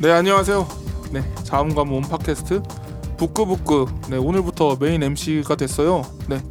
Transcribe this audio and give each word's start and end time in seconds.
네 0.00 0.10
안녕하세요. 0.10 0.66
네 1.12 1.34
자음과 1.44 1.84
모음 1.84 2.02
팟캐스트 2.02 2.62
북끄북끄 3.16 3.86
네 4.10 4.16
오늘부터 4.16 4.76
메인 4.80 5.02
MC가 5.04 5.54
됐어요. 5.54 6.02
네 6.28 6.42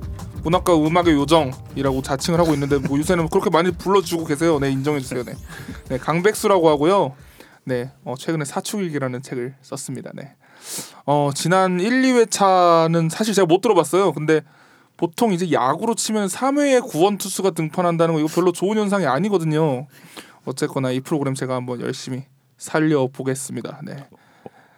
문학과 0.44 0.76
음악의 0.76 1.14
요정이라고 1.14 2.02
자칭을 2.02 2.40
하고 2.40 2.54
있는데 2.54 2.78
뭐 2.78 2.98
요새는 2.98 3.28
그렇게 3.28 3.50
많이 3.50 3.72
불러주고 3.72 4.24
계세요. 4.26 4.60
네 4.60 4.72
인정해 4.72 5.02
주세요. 5.02 5.24
네, 5.24 5.34
네 5.90 5.98
강백수라고 5.98 6.70
하고요. 6.70 7.16
네 7.66 7.92
어, 8.06 8.16
최근에 8.18 8.46
사축일기라는 8.46 9.22
책을 9.22 9.56
썼습니다. 9.62 10.12
네. 10.14 10.36
어 11.06 11.32
지난 11.36 11.82
1, 11.82 12.02
2회차는 12.02 13.10
사실 13.10 13.34
제가 13.34 13.46
못 13.46 13.60
들어봤어요. 13.60 14.14
근데 14.14 14.42
보통 14.96 15.34
이제 15.34 15.52
야구로 15.52 15.96
치면 15.96 16.28
3회에 16.28 16.88
구원 16.88 17.18
투수가 17.18 17.52
등판한다는 17.52 18.16
거 18.16 18.20
이거 18.22 18.30
별로 18.34 18.54
좋은 18.54 18.78
현상이 18.78 19.06
아니거든요. 19.06 19.88
어쨌거나 20.46 20.92
이 20.92 21.02
프로그램 21.02 21.36
제가 21.36 21.56
한번 21.56 21.82
열심히 21.82 22.24
살려 22.64 23.08
보겠습니다. 23.08 23.82
네. 23.84 24.08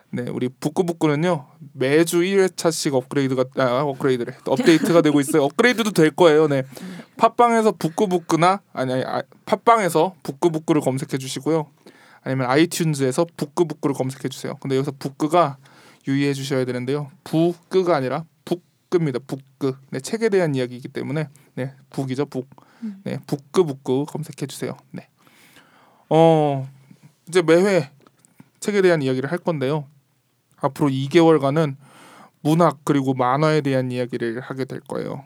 네, 0.10 0.24
우리 0.30 0.50
북구북구는요 0.50 1.46
매주 1.74 2.22
1회차씩 2.22 2.94
업그레이드가 2.94 3.46
아, 3.58 3.82
업그레이드래 3.82 4.34
업데이트가 4.46 5.02
되고 5.02 5.20
있어요. 5.20 5.44
업그레이드도 5.44 5.92
될 5.92 6.10
거예요. 6.12 6.48
네, 6.48 6.64
팟빵에서 7.18 7.74
북구북구나 7.74 8.62
아니 8.74 8.94
아니 8.94 9.04
아, 9.04 9.22
팟빵에서 9.46 10.16
북구북구를 10.24 10.82
검색해 10.82 11.18
주시고요. 11.20 11.68
아니면 12.24 12.48
아이튠즈에서 12.48 13.28
북구북구를 13.38 13.94
검색해 13.94 14.30
주세요. 14.30 14.56
근데 14.56 14.78
여기서 14.78 14.94
북구가 14.98 15.58
유의해 16.08 16.34
주셔야 16.34 16.66
되는데요. 16.66 17.12
북구가 17.24 17.96
아니라 17.96 18.26
북구입니다. 18.46 19.20
북구. 19.28 19.76
네, 19.92 20.00
책에 20.00 20.30
대한 20.30 20.56
이야기이기 20.56 20.88
때문에 20.88 21.30
네, 21.54 21.74
북이죠 21.92 22.26
북. 22.26 22.50
네, 23.04 23.20
북구북구 23.28 24.06
검색해 24.08 24.48
주세요. 24.48 24.76
네. 24.92 25.08
어 26.10 26.68
이제 27.28 27.42
매회 27.42 27.90
책에 28.60 28.82
대한 28.82 29.02
이야기를 29.02 29.32
할 29.32 29.40
건데요. 29.40 29.88
앞으로 30.58 30.90
2개월간은 30.90 31.76
문학 32.42 32.80
그리고 32.84 33.14
만화에 33.14 33.62
대한 33.62 33.92
이야기를 33.92 34.42
하게 34.42 34.66
될 34.66 34.80
거예요. 34.82 35.26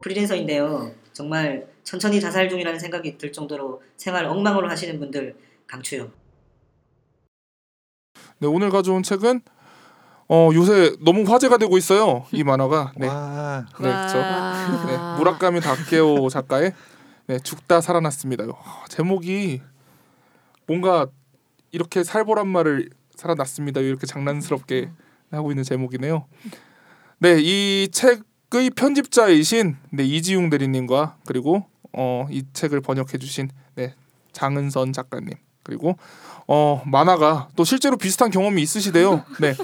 프리랜서인데요. 0.00 0.92
정말 1.12 1.66
천천히 1.82 2.20
자살 2.20 2.48
중이라는 2.48 2.78
생각이 2.78 3.16
들 3.16 3.32
정도로 3.32 3.82
생활 3.96 4.26
엉망으로 4.26 4.68
하시는 4.68 4.98
분들 4.98 5.36
강추요. 5.66 6.10
네, 8.44 8.48
오늘 8.48 8.68
가져온 8.68 9.02
책은 9.02 9.40
어 10.28 10.50
요새 10.52 10.94
너무 11.00 11.22
화제가 11.22 11.56
되고 11.56 11.78
있어요. 11.78 12.26
이 12.30 12.44
만화가. 12.44 12.92
네. 12.96 13.06
와, 13.06 13.64
네, 13.66 13.74
그렇죠. 13.74 14.18
네, 14.86 15.16
무라카미 15.16 15.60
다케오 15.60 16.28
작가의 16.28 16.74
네, 17.26 17.38
죽다 17.38 17.80
살아났습니다. 17.80 18.44
와, 18.44 18.54
제목이 18.90 19.62
뭔가 20.66 21.06
이렇게 21.72 22.04
살벌한 22.04 22.46
말을 22.46 22.90
살아났습니다. 23.14 23.80
이렇게 23.80 24.06
장난스럽게 24.06 24.90
하고 25.30 25.50
있는 25.50 25.64
제목이네요. 25.64 26.26
네, 27.20 27.38
이 27.40 27.88
책의 27.90 28.72
편집자이신 28.76 29.76
네, 29.90 30.04
이지용 30.04 30.50
대리님과 30.50 31.16
그리고 31.24 31.64
어, 31.94 32.26
이 32.30 32.44
책을 32.52 32.82
번역해 32.82 33.16
주신 33.18 33.48
네, 33.74 33.94
장은선 34.32 34.92
작가님 34.92 35.30
그리고 35.64 35.96
어, 36.46 36.82
만화가 36.86 37.48
또 37.56 37.64
실제로 37.64 37.96
비슷한 37.96 38.30
경험이 38.30 38.62
있으시대요. 38.62 39.24
네, 39.40 39.54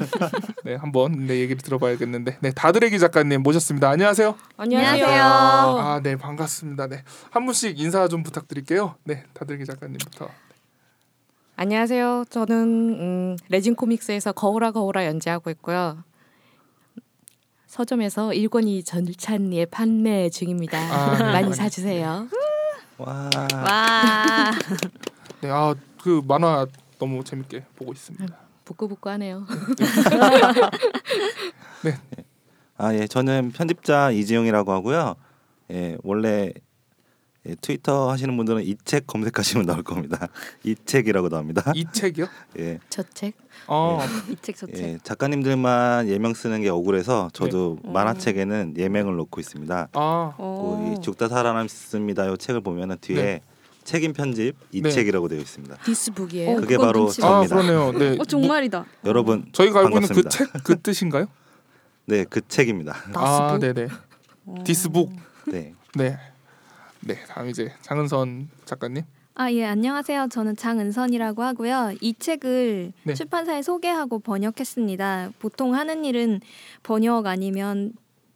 네 0.65 0.75
한번 0.75 1.27
네, 1.27 1.39
얘기를 1.39 1.59
들어봐야겠는데 1.59 2.39
네, 2.41 2.51
다드레기 2.53 2.99
작가님 2.99 3.43
모셨습니다. 3.43 3.89
안녕하세요. 3.91 4.35
안녕하세요. 4.57 5.23
아, 5.23 6.01
네, 6.03 6.17
반갑습니다. 6.17 6.87
네. 6.89 7.05
한 7.31 7.45
분씩 7.45 7.79
인사 7.79 8.09
좀 8.09 8.23
부탁드릴게요. 8.23 8.97
네, 9.05 9.25
다들기 9.35 9.67
작가님부터. 9.67 10.29
안녕하세요. 11.57 12.25
저는 12.31 12.57
음, 12.57 13.37
레진 13.51 13.75
코믹스에서 13.75 14.33
거울아 14.33 14.71
거울아 14.71 15.05
연재하고 15.05 15.51
있고요. 15.51 16.03
서점에서 17.67 18.33
일권이 18.33 18.83
전찬리에 18.83 19.67
판매 19.67 20.31
중입니다. 20.31 20.79
아, 20.79 21.19
네, 21.19 21.25
많이 21.25 21.45
많이. 21.45 21.55
사주세요. 21.55 22.27
와, 22.97 23.31
와 23.53 24.51
네, 25.43 25.51
아, 25.51 25.75
그 26.03 26.21
만화 26.27 26.67
너무 26.99 27.25
재밌게 27.25 27.65
보고 27.77 27.93
있습니다. 27.93 28.27
부끄부끄하네요. 28.65 29.47
아 32.77 32.95
예, 32.95 33.07
저는 33.07 33.53
편집자 33.53 34.11
이지용이라고 34.11 34.73
하고요. 34.73 35.17
예, 35.71 35.97
원래 36.03 36.53
예, 37.47 37.55
트위터 37.61 38.11
하시는 38.11 38.37
분들은 38.37 38.63
이 38.65 38.75
책 38.85 39.07
검색하시면 39.07 39.67
나올 39.67 39.83
겁니다. 39.83 40.29
이 40.65 40.75
책이라고 40.85 41.29
나옵니다. 41.31 41.73
이 41.75 41.85
책이요? 41.93 42.27
예, 42.59 42.79
저 42.91 43.03
책. 43.15 43.35
어, 43.67 44.01
이책 44.31 44.57
저 44.57 44.67
책. 44.67 44.77
예, 44.79 44.99
작가님들만 45.03 46.09
예명 46.09 46.33
쓰는 46.35 46.61
게 46.63 46.69
억울해서 46.71 47.31
저도 47.33 47.79
네. 47.83 47.91
만화책에는 47.93 48.75
예명을 48.79 49.17
놓고 49.17 49.41
있습니다. 49.41 49.89
아, 49.93 50.33
이 50.39 51.01
죽다 51.03 51.29
살아남습니다. 51.29 52.31
이 52.31 52.37
책을 52.39 52.61
보면은 52.63 52.97
뒤에 53.01 53.23
네. 53.23 53.41
책임 53.85 54.13
편집 54.13 54.55
이 54.73 54.83
네. 54.83 54.91
책이라고 54.91 55.29
되어 55.29 55.39
있습니다. 55.39 55.77
디스북이에요. 55.85 56.57
그게 56.57 56.77
그건 56.77 56.87
바로 56.87 57.01
눈치. 57.07 57.25
아. 57.25 57.41
그러네요. 57.47 57.93
네. 57.93 58.17
어 58.19 58.25
정말이다. 58.25 58.85
여러분 59.05 59.47
저희가 59.53 59.81
알고 59.81 59.97
있는 59.99 60.09
그. 60.09 60.29
책 60.29 60.49
그 60.65 60.81
뜻인가요? 60.81 61.27
네, 62.07 62.25
그 62.29 62.41
책입니다. 62.47 62.95
아? 63.15 63.59
네, 63.61 63.73
네. 63.73 63.89
디스북. 64.65 65.13
네. 65.47 65.75
네. 65.95 66.19
네, 67.01 67.15
다음 67.29 67.49
이제 67.49 67.73
장은선 67.83 68.49
작가님. 68.65 69.05
아 69.35 69.51
예 69.53 69.65
안녕하세요. 69.65 70.29
저는 70.31 70.57
장은선이라고 70.57 71.43
하고요. 71.43 71.93
이 72.03 72.15
책을 72.19 72.93
네. 73.05 73.15
출판사에 73.15 73.63
소개하고 73.63 74.19
번역했습니다. 74.19 75.31
보통 75.39 75.75
하는 75.75 76.05
일은 76.05 76.41
번역 76.83 77.27
아니면 77.27 77.93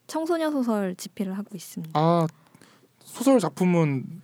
청소년 0.06 0.52
소설 0.52 0.94
집필을 0.94 1.36
하고 1.36 1.50
있습니다. 1.54 1.92
아, 1.98 2.26
소설 3.04 3.38
작품은 3.38 4.04
어, 4.08 4.23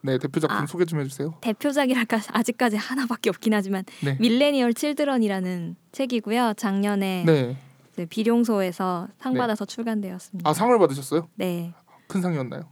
네, 0.00 0.18
대표 0.18 0.40
작품 0.40 0.56
아. 0.58 0.66
소개 0.66 0.84
좀 0.84 1.00
해 1.00 1.04
주세요. 1.06 1.34
대표작이랄까 1.40 2.20
아직까지 2.32 2.76
하나밖에 2.76 3.30
없긴 3.30 3.54
하지만 3.54 3.84
네. 4.02 4.16
밀레니얼 4.20 4.74
칠드런이라는 4.74 5.76
책이고요. 5.92 6.54
작년에 6.56 7.24
네. 7.26 7.56
그 7.94 8.06
비룡소에서 8.06 9.08
상 9.18 9.32
네. 9.34 9.38
받아서 9.38 9.64
출간되었습니다. 9.64 10.48
아, 10.48 10.52
상을 10.52 10.78
받으셨어요? 10.78 11.28
네. 11.34 11.72
큰 12.06 12.20
상이었나요? 12.22 12.62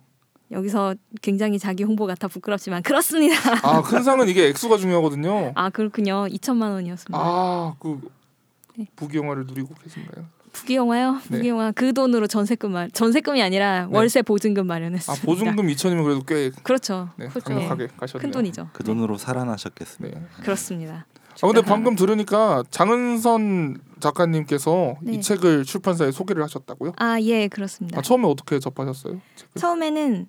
여기서 0.51 0.95
굉장히 1.23 1.59
자기 1.59 1.83
홍보 1.85 2.07
같아 2.07 2.29
부끄럽지만 2.29 2.83
그렇습니다. 2.83 3.35
아, 3.63 3.83
큰 3.83 4.03
상은 4.03 4.29
이게 4.29 4.47
액수가 4.49 4.77
중요하거든요. 4.77 5.53
아 5.55 5.71
그렇군요. 5.71 6.27
2천만 6.29 6.71
원이었습니다. 6.73 7.19
아, 7.19 7.75
그 7.81 8.01
네. 8.77 8.87
부귀 8.95 9.17
영화를 9.19 9.47
누리고 9.47 9.75
계신가요? 9.83 10.27
부귀영화요? 10.55 11.13
네. 11.29 11.37
부귀영화 11.39 11.73
그 11.73 11.93
돈으로 11.93 12.27
전세금 12.27 12.73
마 12.73 12.89
전세금이 12.89 13.43
아니라 13.43 13.87
네. 13.87 13.97
월세 13.97 14.23
보증금 14.23 14.65
아, 14.71 14.75
마련했습니다. 14.75 15.27
보증금 15.27 15.67
2천이면 15.67 16.05
그래도 16.05 16.23
꽤 16.23 16.51
그렇죠. 16.63 17.11
네, 17.17 17.27
크죠. 17.29 17.41
강력하게 17.41 17.89
가셨네요. 17.97 18.23
큰 18.23 18.31
돈이죠. 18.31 18.71
그 18.73 18.83
돈으로 18.85 19.19
살아나셨겠습니다. 19.19 20.19
네. 20.19 20.27
그렇습니다. 20.43 21.07
아 21.43 21.47
근데 21.49 21.63
방금 21.63 21.97
들으니까 21.97 22.63
장은선 22.71 23.79
작가님께서 24.01 24.95
네. 25.03 25.15
이 25.15 25.21
책을 25.21 25.65
출판사에 25.65 26.13
소개를 26.13 26.43
하셨다고요? 26.45 26.93
아 26.97 27.19
예 27.21 27.49
그렇습니다. 27.49 27.99
아, 27.99 28.03
처음에 28.03 28.27
어떻게 28.29 28.59
접하셨어요? 28.61 29.21
책을? 29.35 29.51
처음에는 29.61 30.27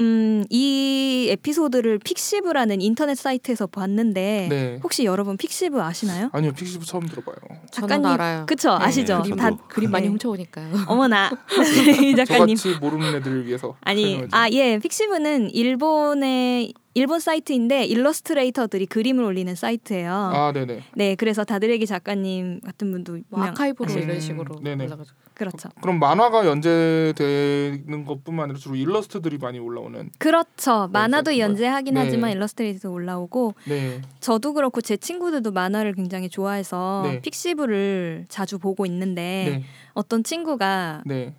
음, 0.00 0.44
이 0.50 1.28
에피소드를 1.30 1.98
픽시브라는 2.00 2.80
인터넷 2.80 3.14
사이트에서 3.16 3.66
봤는데 3.68 4.46
네. 4.50 4.80
혹시 4.82 5.04
여러분 5.04 5.36
픽시브 5.36 5.80
아시나요? 5.80 6.30
아니요 6.32 6.52
픽시브 6.52 6.84
처음 6.84 7.06
들어봐요. 7.06 7.36
작가님, 7.70 8.06
알아요. 8.06 8.46
그쵸 8.46 8.76
네, 8.78 8.84
아시죠? 8.84 9.22
그림 9.22 9.36
다. 9.36 9.50
그림 9.68 9.90
많이 9.90 10.06
네. 10.06 10.10
훔쳐오니까요. 10.10 10.68
어머나 10.88 11.30
이 12.02 12.14
작가님 12.16 12.56
저같이 12.56 12.78
모르는 12.80 13.14
애들을 13.16 13.46
위해서 13.46 13.76
아니. 13.82 14.22
아 14.32 14.48
예 14.50 14.78
픽시브는 14.78 15.50
일본의 15.50 16.74
일본 16.96 17.18
사이트인데 17.18 17.84
일러스트레이터들이 17.86 18.86
그림을 18.86 19.24
올리는 19.24 19.52
사이트예요. 19.54 20.12
아 20.12 20.52
네네. 20.52 20.82
네 20.94 21.14
그래서 21.16 21.42
다드레기 21.42 21.86
작가님 21.86 22.60
같은 22.60 22.92
분도 22.92 23.18
뭐 23.30 23.42
아카이브로 23.42 23.92
음, 23.92 23.98
이런 23.98 24.20
식으로 24.20 24.60
네네. 24.62 24.84
올라가죠. 24.86 25.12
그렇죠. 25.34 25.68
그 25.80 25.88
럼 25.88 25.98
만화가 25.98 26.46
연재되는 26.46 28.04
것뿐만 28.04 28.44
아니라 28.44 28.58
주로 28.60 28.76
일러스트들이 28.76 29.38
많이 29.38 29.58
올라오는. 29.58 30.10
그렇죠. 30.18 30.88
만화도. 30.92 31.38
연재하긴 31.38 31.94
네. 31.94 32.00
하지만 32.00 32.30
일러스트레이터도 32.30 32.92
올라오고 32.92 33.54
네. 33.68 34.00
저도 34.20 34.52
그렇고 34.52 34.80
제 34.80 34.96
친구들도 34.96 35.50
만화를 35.50 35.94
굉장히 35.94 36.28
좋아해서 36.28 37.02
네. 37.04 37.20
픽시브를 37.20 38.26
자주 38.28 38.58
보고 38.60 38.86
있는데 38.86 39.20
네. 39.58 39.64
어떤 39.94 40.22
친구가 40.22 41.02
네. 41.06 41.34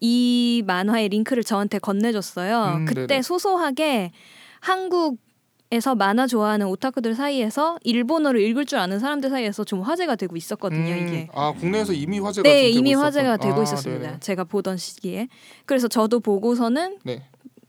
이 0.00 0.62
만화의 0.66 1.10
링크를 1.10 1.44
저한테 1.44 1.78
건네줬어요. 1.78 2.76
음, 2.78 2.84
그때 2.86 3.06
네네. 3.06 3.22
소소하게 3.22 4.12
한국 4.64 5.18
에서 5.70 5.94
만화 5.94 6.26
좋아하는 6.28 6.66
오타쿠들 6.68 7.14
사이에서 7.16 7.78
일본어를 7.82 8.40
읽을 8.40 8.64
줄 8.64 8.78
아는 8.78 9.00
사람들 9.00 9.28
사이에서 9.30 9.64
좀 9.64 9.80
화제가 9.80 10.14
되고 10.14 10.36
있었거든요. 10.36 10.92
음, 10.94 11.08
이게. 11.08 11.28
아 11.32 11.52
국내에서 11.52 11.92
이미 11.92 12.20
화제가 12.20 12.48
네, 12.48 12.70
좀 12.70 12.78
이미 12.78 12.90
되고 12.90 13.02
화제가 13.02 13.36
되고 13.38 13.58
아, 13.58 13.62
있었습니다. 13.64 14.06
네네. 14.06 14.20
제가 14.20 14.44
보던 14.44 14.76
시기에. 14.76 15.26
그래서 15.66 15.88
저도 15.88 16.20
보고서는 16.20 16.98
네. 17.02 17.24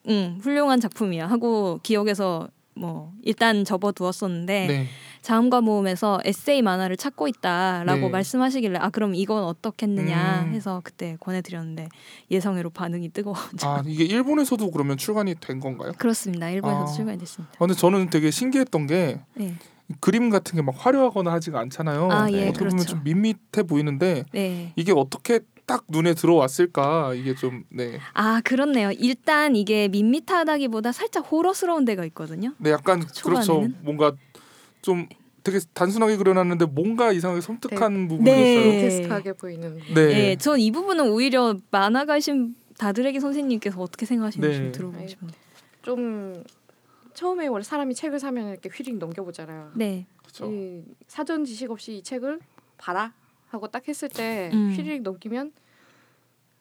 음, 0.07 0.37
훌륭한 0.41 0.79
작품이야 0.79 1.25
하고 1.25 1.79
기억에서 1.81 2.47
뭐 2.75 3.11
일단 3.23 3.65
접어두었었는데 3.65 4.67
네. 4.67 4.87
자음과 5.25 5.61
모음에서 5.61 6.19
에세이 6.23 6.61
만화를 6.61 6.97
찾고 6.97 7.27
있다라고 7.27 7.99
네. 8.01 8.09
말씀하시길래 8.09 8.77
아 8.79 8.89
그럼 8.91 9.15
이건 9.15 9.43
어떻겠느냐 9.43 10.43
음. 10.45 10.53
해서 10.53 10.81
그때 10.83 11.17
권해드렸는데 11.19 11.89
예상외로 12.29 12.69
반응이 12.69 13.09
뜨거워져. 13.09 13.67
아 13.67 13.81
이게 13.87 14.03
일본에서도 14.03 14.69
그러면 14.69 14.97
출간이 14.97 15.33
된 15.41 15.59
건가요? 15.59 15.93
그렇습니다. 15.97 16.51
일본에서 16.51 16.83
아. 16.83 16.85
출간이 16.85 17.17
됐습니다. 17.17 17.53
아, 17.55 17.57
근데 17.57 17.73
저는 17.73 18.11
되게 18.11 18.29
신기했던 18.29 18.85
게 18.85 19.19
네, 19.33 19.55
그림 19.99 20.29
같은 20.29 20.55
게 20.57 20.61
막 20.61 20.75
화려하거나 20.77 21.31
하지가 21.33 21.59
않잖아요. 21.59 22.07
아, 22.11 22.29
예, 22.31 22.49
어떻게 22.49 22.59
보면 22.65 22.75
그렇죠. 22.77 22.85
좀 22.89 23.03
밋밋해 23.03 23.63
보이는데 23.67 24.25
네. 24.31 24.73
이게 24.75 24.91
어떻게 24.95 25.39
딱 25.65 25.85
눈에 25.89 26.13
들어왔을까 26.13 27.15
이게 27.15 27.33
좀 27.33 27.63
네. 27.71 27.97
아 28.13 28.41
그렇네요. 28.43 28.91
일단 28.91 29.55
이게 29.55 29.87
밋밋하다기보다 29.87 30.91
살짝 30.91 31.31
호러스러운 31.31 31.83
데가 31.83 32.05
있거든요. 32.05 32.53
네 32.59 32.69
약간 32.69 32.99
그렇죠. 32.99 33.43
초반에는? 33.43 33.77
뭔가 33.81 34.11
좀 34.85 35.07
되게 35.43 35.59
단순하게 35.73 36.15
그려놨는데 36.17 36.65
뭔가 36.65 37.11
이상하게 37.11 37.41
섬뜩한 37.41 38.07
부분이 38.07 38.29
네. 38.29 38.53
있어요. 38.53 38.71
그로테스크하게 38.71 39.33
보이는. 39.33 39.77
네. 39.95 40.05
네, 40.07 40.35
전 40.35 40.59
이 40.59 40.69
부분은 40.71 41.09
오히려 41.09 41.55
만화가신 41.71 42.55
다드레기 42.77 43.19
선생님께서 43.19 43.81
어떻게 43.81 44.05
생각하시는지 44.05 44.57
네. 44.57 44.63
좀 44.63 44.71
들어보고 44.71 45.07
싶은데. 45.07 45.33
좀 45.81 46.43
처음에 47.15 47.47
원래 47.47 47.63
사람이 47.63 47.95
책을 47.95 48.19
사면 48.19 48.49
이렇게 48.49 48.69
휘릭 48.69 48.97
넘겨보잖아요. 48.97 49.71
네, 49.75 50.05
그렇죠. 50.19 50.51
이 50.51 50.83
사전 51.07 51.45
지식 51.45 51.71
없이 51.71 51.97
이 51.97 52.03
책을 52.03 52.39
봐라 52.77 53.13
하고 53.47 53.67
딱 53.67 53.87
했을 53.87 54.07
때 54.07 54.51
음. 54.53 54.71
휘릭 54.75 55.01
넘기면 55.01 55.51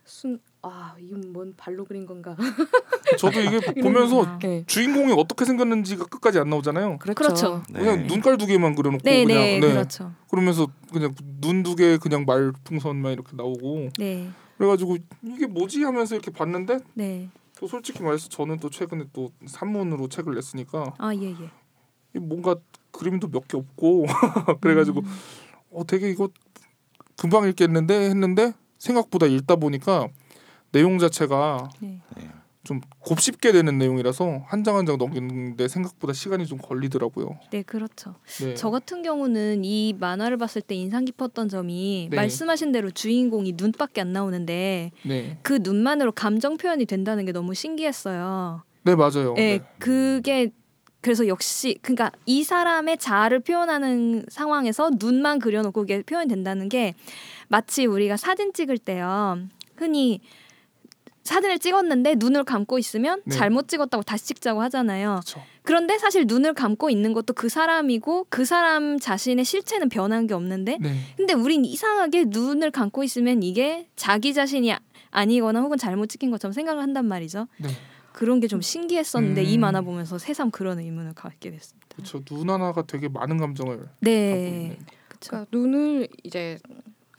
순 0.04 0.38
아 0.66 0.94
이건 0.98 1.32
뭔 1.32 1.54
발로 1.56 1.84
그린 1.84 2.06
건가? 2.06 2.36
저도 3.18 3.40
이게 3.40 3.60
보면서 3.82 4.22
아. 4.24 4.38
네. 4.38 4.64
주인공이 4.66 5.12
어떻게 5.12 5.44
생겼는지가 5.44 6.06
끝까지 6.06 6.38
안 6.38 6.48
나오잖아요. 6.50 6.98
그렇죠. 6.98 7.62
네. 7.70 7.80
그냥 7.80 8.06
눈깔 8.06 8.38
두 8.38 8.46
개만 8.46 8.74
그려놓고 8.74 9.02
네, 9.04 9.24
그냥 9.24 9.42
네, 9.42 9.60
그렇죠. 9.60 10.12
그러면서 10.30 10.66
그냥 10.92 11.14
눈 11.40 11.62
두 11.62 11.76
개 11.76 11.98
그냥 11.98 12.24
말풍선만 12.24 13.12
이렇게 13.12 13.36
나오고 13.36 13.90
네, 13.98 14.28
그래가지고 14.58 14.96
이게 15.22 15.46
뭐지 15.46 15.82
하면서 15.84 16.14
이렇게 16.14 16.30
봤는데 16.30 16.78
네. 16.94 17.28
또 17.58 17.66
솔직히 17.66 18.02
말해서 18.02 18.28
저는 18.28 18.58
또 18.58 18.70
최근에 18.70 19.04
또 19.12 19.30
산문으로 19.46 20.08
책을 20.08 20.34
냈으니까 20.34 20.94
아, 20.98 21.14
예, 21.14 21.30
예. 21.30 21.50
이 22.14 22.18
뭔가 22.18 22.56
그림도 22.90 23.28
몇 23.28 23.46
개 23.48 23.56
없고 23.58 24.06
그래가지고 24.60 25.00
음. 25.00 25.06
어 25.72 25.84
되게 25.86 26.08
이거 26.10 26.28
금방 27.16 27.48
읽겠는데 27.48 28.08
했는데 28.10 28.52
생각보다 28.78 29.26
읽다 29.26 29.56
보니까 29.56 30.08
내용 30.74 30.98
자체가 30.98 31.70
네. 31.80 32.00
좀 32.64 32.80
곱씹게 32.98 33.52
되는 33.52 33.76
내용이라서 33.78 34.42
한 34.46 34.64
장 34.64 34.74
한 34.76 34.86
장 34.86 34.96
넘기는데 34.98 35.68
생각보다 35.68 36.12
시간이 36.12 36.46
좀 36.46 36.58
걸리더라고요. 36.58 37.38
네, 37.50 37.62
그렇죠. 37.62 38.14
네. 38.40 38.54
저 38.54 38.70
같은 38.70 39.02
경우는 39.02 39.64
이 39.64 39.94
만화를 40.00 40.36
봤을 40.38 40.62
때 40.62 40.74
인상 40.74 41.04
깊었던 41.04 41.48
점이 41.48 42.08
네. 42.10 42.16
말씀하신 42.16 42.72
대로 42.72 42.90
주인공이 42.90 43.52
눈밖에 43.56 44.00
안 44.00 44.12
나오는데 44.12 44.90
네. 45.04 45.38
그 45.42 45.58
눈만으로 45.62 46.12
감정 46.12 46.56
표현이 46.56 46.86
된다는 46.86 47.24
게 47.24 47.32
너무 47.32 47.54
신기했어요. 47.54 48.62
네 48.82 48.96
맞아요. 48.96 49.34
네, 49.34 49.58
네. 49.58 49.64
그게 49.78 50.50
그래서 51.02 51.28
역시 51.28 51.78
그러니까 51.82 52.10
이 52.24 52.42
사람의 52.42 52.96
자아를 52.96 53.40
표현하는 53.40 54.24
상황에서 54.28 54.90
눈만 54.98 55.38
그려놓고 55.38 55.82
그게 55.82 56.00
표현된다는 56.02 56.70
게 56.70 56.94
마치 57.48 57.84
우리가 57.84 58.16
사진 58.16 58.54
찍을 58.54 58.78
때요 58.78 59.36
흔히 59.76 60.20
사진을 61.24 61.58
찍었는데 61.58 62.16
눈을 62.18 62.44
감고 62.44 62.78
있으면 62.78 63.22
네. 63.24 63.34
잘못 63.34 63.66
찍었다고 63.68 64.02
다시 64.02 64.26
찍자고 64.26 64.60
하잖아요. 64.62 65.20
그렇죠. 65.24 65.42
그런데 65.62 65.96
사실 65.98 66.26
눈을 66.26 66.52
감고 66.52 66.90
있는 66.90 67.14
것도 67.14 67.32
그 67.32 67.48
사람이고 67.48 68.26
그 68.28 68.44
사람 68.44 68.98
자신의 68.98 69.44
실체는 69.46 69.88
변한 69.88 70.26
게 70.26 70.34
없는데 70.34 70.78
네. 70.80 70.94
근데 71.16 71.32
우린 71.32 71.64
이상하게 71.64 72.26
눈을 72.28 72.70
감고 72.70 73.02
있으면 73.04 73.42
이게 73.42 73.88
자기 73.96 74.34
자신이 74.34 74.72
아- 74.72 74.80
아니거나 75.10 75.60
혹은 75.62 75.78
잘못 75.78 76.08
찍힌 76.08 76.30
것처럼 76.30 76.52
생각을 76.52 76.82
한단 76.82 77.06
말이죠. 77.06 77.46
네. 77.58 77.68
그런 78.12 78.38
게 78.38 78.46
좀 78.46 78.60
신기했었는데 78.60 79.40
음. 79.40 79.46
이 79.46 79.58
만화 79.58 79.80
보면서 79.80 80.18
새삼 80.18 80.50
그런 80.50 80.78
의문을 80.78 81.14
갖게 81.14 81.50
됐습니다. 81.50 81.86
그렇죠. 81.96 82.22
눈 82.24 82.50
하나가 82.50 82.82
되게 82.82 83.08
많은 83.08 83.38
감정을 83.38 83.88
네, 84.00 84.62
있는. 84.74 84.76
그러니까 85.08 85.46
눈을 85.56 86.08
이제 86.22 86.58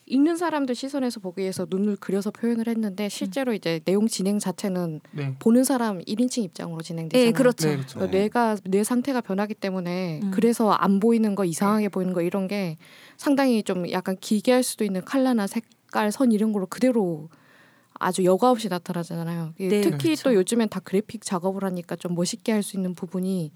읽는 0.07 0.37
사람들 0.37 0.75
시선에서 0.75 1.19
보기 1.19 1.41
위해서 1.41 1.65
눈을 1.67 1.95
그려서 1.95 2.29
표현을 2.29 2.67
했는데 2.67 3.09
실제로 3.09 3.53
이제 3.53 3.79
내용 3.85 4.07
진행 4.07 4.37
자체는 4.37 5.01
네. 5.11 5.35
보는 5.39 5.63
사람 5.63 5.99
1인칭 5.99 6.43
입장으로 6.43 6.81
진행되잖아요. 6.81 7.25
네, 7.25 7.31
그렇죠. 7.31 7.67
네, 7.67 7.75
그렇죠. 7.75 7.99
그러니까 7.99 8.17
뇌가 8.17 8.57
뇌 8.65 8.83
상태가 8.83 9.21
변하기 9.21 9.55
때문에 9.55 10.19
음. 10.23 10.31
그래서 10.31 10.69
안 10.71 10.99
보이는 10.99 11.33
거 11.33 11.43
이상하게 11.43 11.89
보이는 11.89 12.13
거 12.13 12.21
이런 12.21 12.47
게 12.47 12.77
상당히 13.17 13.63
좀 13.63 13.89
약간 13.91 14.15
기괴할 14.19 14.61
수도 14.61 14.83
있는 14.83 15.03
컬러나 15.03 15.47
색깔 15.47 16.11
선 16.11 16.31
이런 16.31 16.51
걸로 16.53 16.67
그대로 16.67 17.29
아주 17.97 18.23
여과 18.25 18.51
없이 18.51 18.69
나타나잖아요. 18.69 19.53
이 19.57 19.67
네, 19.69 19.81
특히 19.81 20.09
그렇죠. 20.09 20.23
또 20.23 20.35
요즘엔 20.35 20.69
다 20.69 20.79
그래픽 20.81 21.23
작업을 21.23 21.63
하니까 21.63 21.95
좀 21.95 22.13
멋있게 22.13 22.51
할 22.51 22.61
수 22.61 22.75
있는 22.75 22.93
부분이 22.93 23.51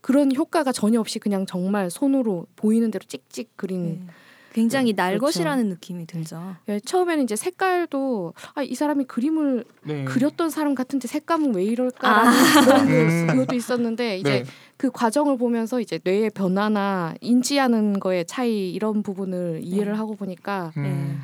그런 0.00 0.34
효과가 0.34 0.72
전혀 0.72 0.98
없이 1.00 1.18
그냥 1.18 1.44
정말 1.44 1.90
손으로 1.90 2.46
보이는 2.56 2.90
대로 2.90 3.04
찍찍 3.06 3.56
그린 3.56 4.06
네. 4.06 4.12
굉장히 4.52 4.92
날 4.92 5.18
그렇죠. 5.18 5.26
것이라는 5.26 5.68
느낌이 5.68 6.06
들죠. 6.06 6.56
예, 6.68 6.80
처음에는 6.80 7.24
이제 7.24 7.36
색깔도 7.36 8.34
아, 8.54 8.62
이 8.62 8.74
사람이 8.74 9.04
그림을 9.04 9.64
네. 9.84 10.04
그렸던 10.04 10.50
사람 10.50 10.74
같은데 10.74 11.06
색감은 11.08 11.54
왜 11.54 11.64
이럴까라는 11.64 12.32
그런 12.64 12.88
음. 12.88 13.26
그것도 13.28 13.54
있었는데 13.54 14.18
이제 14.18 14.42
네. 14.42 14.44
그 14.76 14.90
과정을 14.90 15.38
보면서 15.38 15.80
이제 15.80 16.00
뇌의 16.02 16.30
변화나 16.30 17.14
인지하는 17.20 18.00
거의 18.00 18.24
차이 18.24 18.72
이런 18.72 19.02
부분을 19.02 19.60
이해를 19.62 19.92
네. 19.92 19.98
하고 19.98 20.16
보니까 20.16 20.72
음. 20.76 21.20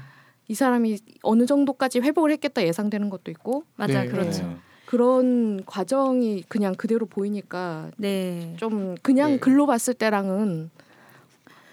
이 0.49 0.55
사람이 0.55 0.99
어느 1.23 1.47
정도까지 1.47 2.01
회복을 2.01 2.31
했겠다 2.31 2.63
예상되는 2.65 3.11
것도 3.11 3.31
있고 3.33 3.65
맞아, 3.77 4.03
네. 4.03 4.09
그렇죠. 4.09 4.43
네. 4.45 4.57
그런 4.87 5.65
과정이 5.67 6.45
그냥 6.49 6.75
그대로 6.77 7.07
보이니까 7.07 7.91
네, 7.97 8.55
좀 8.57 8.95
그냥 9.03 9.33
네. 9.33 9.39
글로 9.39 9.67
봤을 9.67 9.95
때랑은 9.95 10.71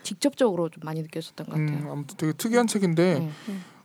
직접적으로 0.04 0.70
좀 0.70 0.82
많이 0.84 1.02
느껴졌던 1.02 1.48
것 1.48 1.56
음, 1.58 1.66
같아요. 1.66 1.92
아무튼 1.92 2.18
되게 2.18 2.34
특이한 2.34 2.68
책인데 2.68 3.20
네. 3.20 3.32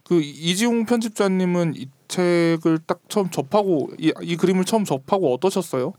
그 0.05 0.21
이지용 0.21 0.85
편집자님은 0.87 1.75
이 1.77 1.89
책을 2.09 2.79
딱 2.87 3.01
처음 3.09 3.31
접하고 3.31 3.91
이, 3.99 4.13
이 4.23 4.37
그림을 4.37 4.65
처음 4.65 4.85
접하고 4.85 5.33
어떠셨어요? 5.35 5.93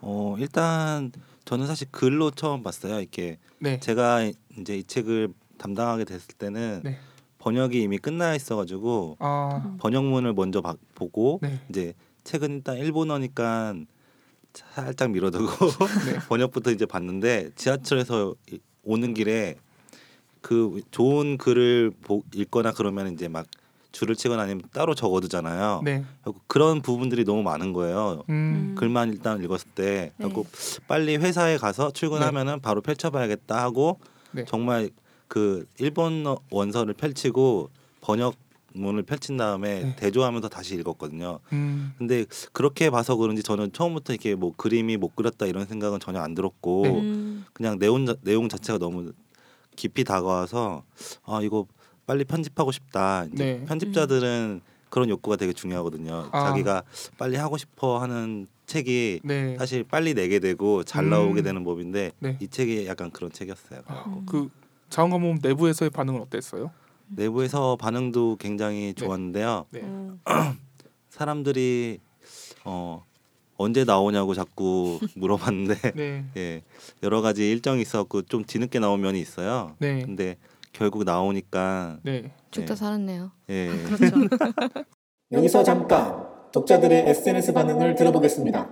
어 0.00 0.36
일단 0.38 1.12
저는 1.44 1.66
사실 1.66 1.88
글로 1.90 2.30
처음 2.30 2.62
봤어요. 2.62 3.00
이렇게 3.00 3.38
네. 3.60 3.78
제가 3.80 4.30
이제 4.58 4.78
이 4.78 4.84
책을 4.84 5.32
담당하게 5.58 6.04
됐을 6.04 6.34
때는 6.38 6.80
네. 6.84 6.98
번역이 7.38 7.80
이미 7.82 7.98
끝나 7.98 8.34
있어가지고 8.34 9.16
아, 9.20 9.76
번역문을 9.80 10.32
먼저 10.34 10.60
봐- 10.60 10.76
보고 10.94 11.38
네. 11.42 11.60
이제 11.68 11.94
책은 12.24 12.50
일단 12.50 12.76
일본어니까 12.78 13.74
살짝 14.52 15.10
미뤄두고 15.10 15.46
네. 16.06 16.18
번역부터 16.28 16.70
이제 16.72 16.84
봤는데 16.86 17.50
지하철에서 17.56 18.34
이- 18.50 18.58
오는 18.84 19.14
길에 19.14 19.56
그 20.40 20.80
좋은 20.90 21.38
글을 21.38 21.92
보, 22.02 22.22
읽거나 22.34 22.72
그러면 22.72 23.12
이제 23.12 23.28
막 23.28 23.46
줄을 23.92 24.16
치거나 24.16 24.42
아니면 24.42 24.62
따로 24.72 24.94
적어두잖아요. 24.94 25.82
네. 25.84 26.04
그런 26.46 26.80
부분들이 26.80 27.24
너무 27.24 27.42
많은 27.42 27.72
거예요. 27.72 28.24
음. 28.30 28.74
글만 28.76 29.12
일단 29.12 29.42
읽었을 29.42 29.70
때 29.74 30.12
네. 30.16 30.32
빨리 30.88 31.16
회사에 31.16 31.58
가서 31.58 31.90
출근하면은 31.90 32.60
바로 32.60 32.80
펼쳐봐야겠다 32.80 33.62
하고 33.62 34.00
네. 34.32 34.44
정말 34.46 34.90
그 35.28 35.66
일본 35.78 36.24
원서를 36.50 36.94
펼치고 36.94 37.70
번역 38.00 38.34
문을 38.74 39.02
펼친 39.02 39.36
다음에 39.36 39.80
네. 39.82 39.96
대조하면서 39.96 40.48
다시 40.48 40.74
읽었거든요. 40.76 41.40
음. 41.52 41.92
근데 41.98 42.24
그렇게 42.52 42.90
봐서 42.90 43.16
그런지 43.16 43.42
저는 43.42 43.72
처음부터 43.72 44.12
이렇게 44.12 44.34
뭐 44.34 44.52
그림이 44.56 44.96
못 44.96 45.14
그렸다 45.16 45.46
이런 45.46 45.66
생각은 45.66 46.00
전혀 46.00 46.20
안 46.20 46.34
들었고 46.34 46.82
네. 46.84 46.90
음, 47.00 47.44
그냥 47.52 47.78
내용 47.78 48.06
자- 48.06 48.16
내용 48.22 48.48
자체가 48.48 48.78
너무 48.78 49.12
깊이 49.76 50.04
다가와서 50.04 50.82
아 51.24 51.40
이거 51.42 51.66
빨리 52.06 52.24
편집하고 52.24 52.72
싶다. 52.72 53.26
이제 53.32 53.44
네. 53.60 53.64
편집자들은 53.64 54.60
그런 54.90 55.08
욕구가 55.08 55.36
되게 55.36 55.52
중요하거든요. 55.52 56.28
아. 56.32 56.44
자기가 56.44 56.82
빨리 57.16 57.36
하고 57.36 57.56
싶어 57.56 57.98
하는 57.98 58.46
책이 58.66 59.20
네. 59.24 59.56
사실 59.58 59.84
빨리 59.84 60.12
내게 60.14 60.38
되고 60.38 60.82
잘 60.84 61.04
음. 61.04 61.10
나오게 61.10 61.42
되는 61.42 61.64
법인데 61.64 62.12
네. 62.18 62.36
이 62.40 62.48
책이 62.48 62.86
약간 62.86 63.10
그런 63.10 63.30
책이었어요. 63.32 63.80
아, 63.86 64.20
그 64.26 64.48
자원과목 64.90 65.38
내부에서의 65.42 65.90
반응은 65.90 66.20
어땠어요? 66.20 66.70
내부에서 67.16 67.76
반응도 67.76 68.36
굉장히 68.36 68.86
네. 68.86 68.92
좋았는데요. 68.94 69.66
네. 69.70 69.80
음, 69.80 70.20
사람들이 71.10 71.98
어 72.64 73.04
언제 73.56 73.84
나오냐고 73.84 74.34
자꾸 74.34 74.98
물어봤는데 75.16 75.92
네. 75.92 76.24
예 76.36 76.62
여러 77.02 77.20
가지 77.20 77.50
일정이 77.50 77.82
있었고 77.82 78.22
좀 78.22 78.44
뒤늦게 78.44 78.78
나온 78.78 79.00
면이 79.00 79.20
있어요. 79.20 79.76
네. 79.78 80.02
근데 80.04 80.36
결국 80.72 81.04
나오니까 81.04 81.98
네. 82.02 82.32
죽다 82.50 82.72
예. 82.72 82.76
살았네요. 82.76 83.30
예 83.50 83.68
그렇죠. 83.84 84.16
여기서 85.32 85.62
잠깐 85.62 86.26
독자들의 86.52 87.08
SNS 87.08 87.52
반응을 87.52 87.94
들어보겠습니다. 87.94 88.68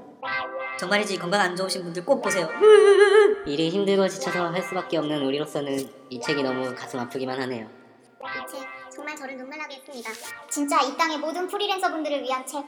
정말이지 0.79 1.19
건강 1.19 1.43
안 1.43 1.57
좋으신 1.57 1.83
분들 1.83 2.05
꼭 2.07 2.23
보세요. 2.23 2.49
일이 3.47 3.69
힘들고 3.69 4.09
지쳐서 4.09 4.49
할 4.51 4.63
수밖에 4.63 4.97
없는 4.97 5.23
우리로서는 5.27 5.79
이 6.09 6.21
책이 6.21 6.43
너무 6.43 6.75
가슴 6.75 6.99
아프기만 7.01 7.39
하네요. 7.43 7.80
이 8.23 8.47
책 8.51 8.61
정말 8.95 9.17
저를 9.17 9.37
눈물나게 9.37 9.77
했습니다. 9.77 10.11
진짜 10.51 10.83
이 10.83 10.97
땅의 10.97 11.19
모든 11.19 11.47
프리랜서 11.49 11.91
분들을 11.91 12.23
위한 12.23 12.47
책. 12.47 12.67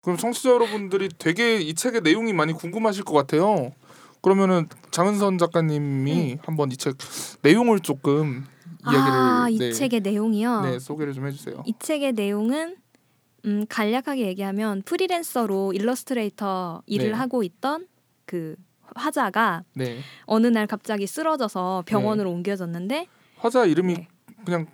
그럼 0.00 0.16
청취자 0.16 0.50
여러분들이 0.50 1.08
되게 1.18 1.58
이 1.60 1.74
책의 1.74 2.00
내용이 2.00 2.32
많이 2.32 2.52
궁금하실 2.52 3.04
것 3.04 3.12
같아요. 3.14 3.72
그러면은 4.22 4.68
장은선 4.90 5.38
작가님이 5.38 6.38
한번 6.44 6.70
이 6.72 6.76
책 6.76 6.96
내용을 7.42 7.80
조금 7.80 8.44
이야기를 8.84 9.12
아, 9.12 9.46
이 9.50 9.58
네, 9.58 9.72
책의 9.72 10.00
내용이요. 10.00 10.60
네 10.62 10.78
소개를 10.78 11.12
좀 11.12 11.26
해주세요. 11.26 11.62
이 11.66 11.74
책의 11.78 12.12
내용은 12.14 12.76
음, 13.44 13.66
간략하게 13.68 14.26
얘기하면 14.28 14.82
프리랜서로 14.82 15.72
일러스트레이터 15.72 16.82
일을 16.86 17.10
네. 17.10 17.12
하고 17.12 17.42
있던 17.42 17.86
그 18.24 18.56
화자가 18.94 19.64
네 19.74 19.98
어느 20.26 20.46
날 20.46 20.66
갑자기 20.66 21.06
쓰러져서 21.06 21.84
병원으로 21.86 22.30
옮겨졌는데 22.30 23.06
화자 23.42 23.64
이름이 23.66 23.94
네. 23.94 24.08
그냥 24.44 24.66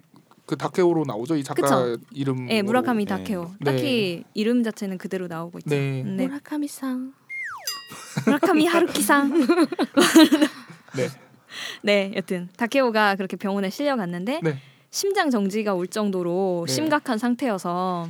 그 0.45 0.57
다케오로 0.57 1.05
나오죠 1.07 1.37
이 1.37 1.45
작가 1.45 1.63
그쵸. 1.63 2.03
이름. 2.13 2.47
네, 2.47 2.61
무라카미 2.63 3.07
네. 3.07 3.09
다케오. 3.09 3.51
네. 3.61 3.65
딱히 3.65 4.25
이름 4.35 4.63
자체는 4.63 4.99
그대로 4.99 5.27
나오고 5.27 5.59
있죠. 5.59 5.71
네. 5.71 6.03
네. 6.03 6.27
무라카미상. 6.27 7.15
무라카미 8.27 8.67
하루키상. 8.67 9.33
네. 10.97 11.09
네, 11.83 12.13
여튼 12.15 12.49
다케오가 12.57 13.15
그렇게 13.17 13.37
병원에 13.37 13.71
실려 13.71 13.97
갔는데 13.97 14.41
네. 14.43 14.59
심장 14.91 15.31
정지가 15.31 15.75
올 15.75 15.87
정도로 15.87 16.65
네. 16.67 16.73
심각한 16.73 17.17
상태여서 17.17 18.09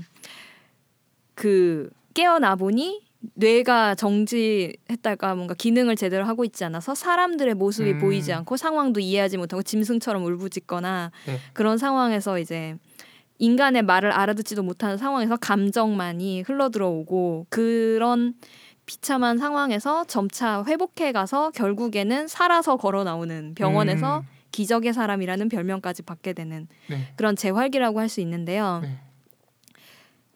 그 1.36 1.88
깨어나 2.14 2.56
보니 2.56 3.07
뇌가 3.20 3.94
정지했달까 3.96 5.34
뭔가 5.34 5.54
기능을 5.54 5.96
제대로 5.96 6.24
하고 6.24 6.44
있지 6.44 6.64
않아서 6.64 6.94
사람들의 6.94 7.54
모습이 7.54 7.92
음. 7.92 7.98
보이지 7.98 8.32
않고 8.32 8.56
상황도 8.56 9.00
이해하지 9.00 9.38
못하고 9.38 9.62
짐승처럼 9.62 10.24
울부짖거나 10.24 11.10
네. 11.26 11.38
그런 11.52 11.78
상황에서 11.78 12.38
이제 12.38 12.76
인간의 13.38 13.82
말을 13.82 14.12
알아듣지도 14.12 14.62
못하는 14.62 14.96
상황에서 14.96 15.36
감정만이 15.36 16.42
흘러들어오고 16.42 17.46
그런 17.50 18.34
비참한 18.86 19.36
상황에서 19.38 20.04
점차 20.04 20.64
회복해 20.66 21.12
가서 21.12 21.50
결국에는 21.50 22.26
살아서 22.26 22.76
걸어 22.76 23.04
나오는 23.04 23.54
병원에서 23.54 24.20
음, 24.20 24.24
기적의 24.50 24.94
사람이라는 24.94 25.48
별명까지 25.48 26.02
받게 26.02 26.32
되는 26.32 26.68
네. 26.88 27.12
그런 27.16 27.36
재활기라고 27.36 28.00
할 28.00 28.08
수 28.08 28.20
있는데요. 28.22 28.80
네. 28.82 28.98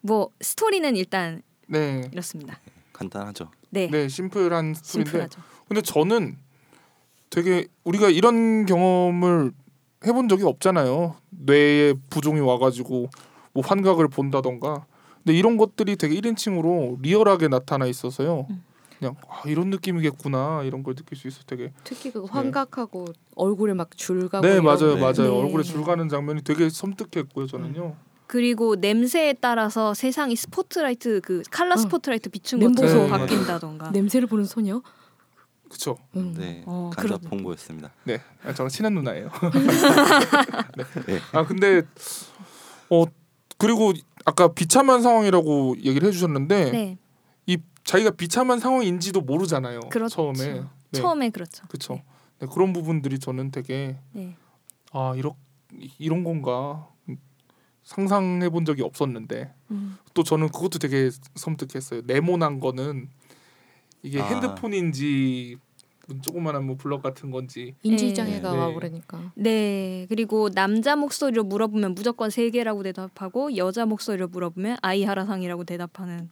뭐 0.01 0.29
스토리는 0.41 0.95
일단 0.95 1.41
네. 1.67 2.01
이렇습니다. 2.11 2.59
간단하죠. 3.09 3.49
네, 3.69 3.87
네 3.89 4.07
심플한 4.07 4.73
스토리인데 4.73 5.09
심플하죠. 5.11 5.41
근데 5.67 5.81
저는 5.81 6.37
되게 7.29 7.67
우리가 7.83 8.09
이런 8.09 8.65
경험을 8.65 9.51
해본 10.05 10.29
적이 10.29 10.43
없잖아요. 10.43 11.15
뇌에 11.29 11.93
부종이 12.09 12.39
와가지고 12.41 13.09
뭐 13.53 13.63
환각을 13.65 14.07
본다던가. 14.07 14.85
근데 15.23 15.37
이런 15.37 15.57
것들이 15.57 15.95
되게 15.95 16.15
1인칭으로 16.19 17.01
리얼하게 17.01 17.47
나타나 17.47 17.85
있어서요. 17.85 18.47
음. 18.49 18.63
그냥 18.99 19.15
아, 19.27 19.41
이런 19.47 19.69
느낌이겠구나 19.69 20.63
이런 20.63 20.83
걸 20.83 20.95
느낄 20.95 21.17
수 21.17 21.27
있어 21.27 21.41
되게. 21.45 21.71
특히 21.83 22.11
그 22.11 22.23
환각하고 22.25 23.05
얼굴에 23.35 23.73
막 23.73 23.89
줄 23.97 24.29
가고 24.29 24.45
네 24.45 24.53
이런 24.53 24.65
맞아요 24.65 24.95
네. 24.95 25.01
맞아요 25.01 25.13
네. 25.15 25.27
얼굴에 25.29 25.63
줄 25.63 25.83
가는 25.83 26.07
장면이 26.07 26.43
되게 26.43 26.69
섬뜩했고요 26.69 27.47
저는요. 27.47 27.95
그리고 28.33 28.75
냄새에 28.75 29.33
따라서 29.33 29.93
세상이 29.93 30.35
스포트라이트 30.35 31.21
그 31.21 31.43
칼라 31.51 31.75
어. 31.75 31.77
스포트라이트 31.77 32.31
비춘 32.31 32.61
멘보소. 32.61 32.81
것처럼 32.87 33.11
네. 33.11 33.17
바뀐다던가. 33.19 33.91
냄새를 33.91 34.27
보는 34.27 34.45
소녀. 34.45 34.81
그쵸. 35.69 35.99
음. 36.15 36.33
네 36.35 36.63
어, 36.65 36.89
간접 36.95 37.21
그런 37.21 37.31
홍보였습니다. 37.31 37.91
네 38.05 38.19
아, 38.43 38.51
저는 38.51 38.69
친한 38.69 38.95
누나예요. 38.95 39.29
네. 40.75 40.83
네. 41.13 41.19
아 41.31 41.45
근데 41.45 41.83
어 42.89 43.05
그리고 43.59 43.93
아까 44.25 44.47
비참한 44.47 45.03
상황이라고 45.03 45.75
얘기를 45.83 46.07
해주셨는데 46.07 46.71
네, 46.71 46.97
이 47.45 47.59
자기가 47.83 48.09
비참한 48.11 48.59
상황인지도 48.59 49.21
모르잖아요. 49.21 49.79
그렇죠. 49.91 50.33
처음에. 50.33 50.53
네. 50.53 50.99
처음에 50.99 51.29
그렇죠. 51.29 51.67
그렇죠. 51.67 52.01
네, 52.39 52.47
그런 52.51 52.73
부분들이 52.73 53.19
저는 53.19 53.51
되게 53.51 53.99
네. 54.11 54.35
아 54.91 55.13
이런 55.15 55.33
이런 55.99 56.23
건가 56.23 56.87
상상해 57.83 58.49
본 58.49 58.65
적이 58.65 58.83
없었는데 58.83 59.53
음. 59.71 59.97
또 60.13 60.23
저는 60.23 60.47
그것도 60.49 60.79
되게 60.79 61.09
섬뜩했어요. 61.35 62.01
네모난 62.05 62.59
거는 62.59 63.09
이게 64.01 64.21
아. 64.21 64.25
핸드폰인지 64.25 65.57
조그만한 66.21 66.65
뭐 66.65 66.75
블럭 66.75 67.01
같은 67.01 67.31
건지 67.31 67.75
인지 67.81 68.13
장애가 68.13 68.51
네. 68.51 68.57
와버리니까. 68.57 69.31
네, 69.35 70.05
그리고 70.09 70.49
남자 70.49 70.95
목소리로 70.95 71.45
물어보면 71.45 71.95
무조건 71.95 72.29
세 72.29 72.49
개라고 72.49 72.83
대답하고 72.83 73.55
여자 73.55 73.85
목소리로 73.85 74.27
물어보면 74.27 74.77
아이하라상이라고 74.81 75.63
대답하는 75.63 76.29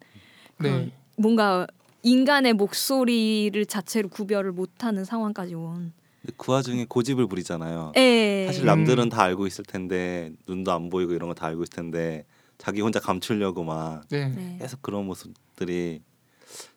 네 0.60 0.92
뭔가 1.16 1.68
인간의 2.04 2.54
목소리를 2.54 3.66
자체로 3.66 4.10
구별을 4.10 4.52
못하는 4.52 5.06
상황까지 5.06 5.56
온. 5.56 5.94
그 6.38 6.52
와중에 6.52 6.86
고집을 6.88 7.28
부리잖아요. 7.28 7.94
예. 7.98 8.46
사실 8.48 8.66
남들은 8.66 9.10
다 9.10 9.24
알고 9.24 9.48
있을 9.48 9.66
텐데 9.66 10.32
눈도 10.48 10.72
안 10.72 10.90
보이고 10.90 11.14
이런 11.14 11.30
거 11.30 11.34
다 11.34 11.48
알고 11.48 11.64
있을 11.64 11.72
텐데 11.72 12.26
자기 12.58 12.82
혼자 12.82 13.00
감추려고 13.00 13.64
막 13.64 14.08
네. 14.10 14.28
네. 14.30 14.58
계속 14.60 14.82
그런 14.82 15.06
모습들이 15.06 16.02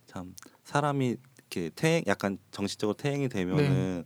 참 0.07 0.35
사람이 0.65 1.17
이렇게 1.37 1.71
퇴행 1.75 2.03
약간 2.07 2.39
정신적으로 2.53 2.97
퇴행이 2.97 3.29
되면은 3.29 4.05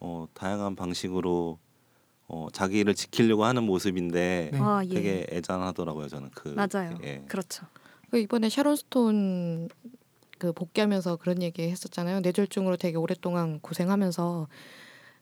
어 0.00 0.26
다양한 0.34 0.76
방식으로 0.76 1.58
어 2.26 2.48
자기를 2.52 2.94
지키려고 2.94 3.44
하는 3.46 3.62
모습인데 3.64 4.50
네. 4.52 4.58
아, 4.60 4.82
예. 4.84 4.94
되게 4.94 5.26
애잔하더라고요 5.30 6.08
저는 6.08 6.30
그 6.34 6.48
맞아요. 6.48 6.98
예. 7.04 7.24
그렇죠. 7.26 7.66
그 8.10 8.18
이번에 8.18 8.48
샤론 8.50 8.76
스톤 8.76 9.68
그 10.38 10.52
복귀하면서 10.52 11.16
그런 11.16 11.42
얘기 11.42 11.62
했었잖아요. 11.62 12.20
뇌졸중으로 12.20 12.76
되게 12.76 12.96
오랫동안 12.96 13.60
고생하면서 13.60 14.48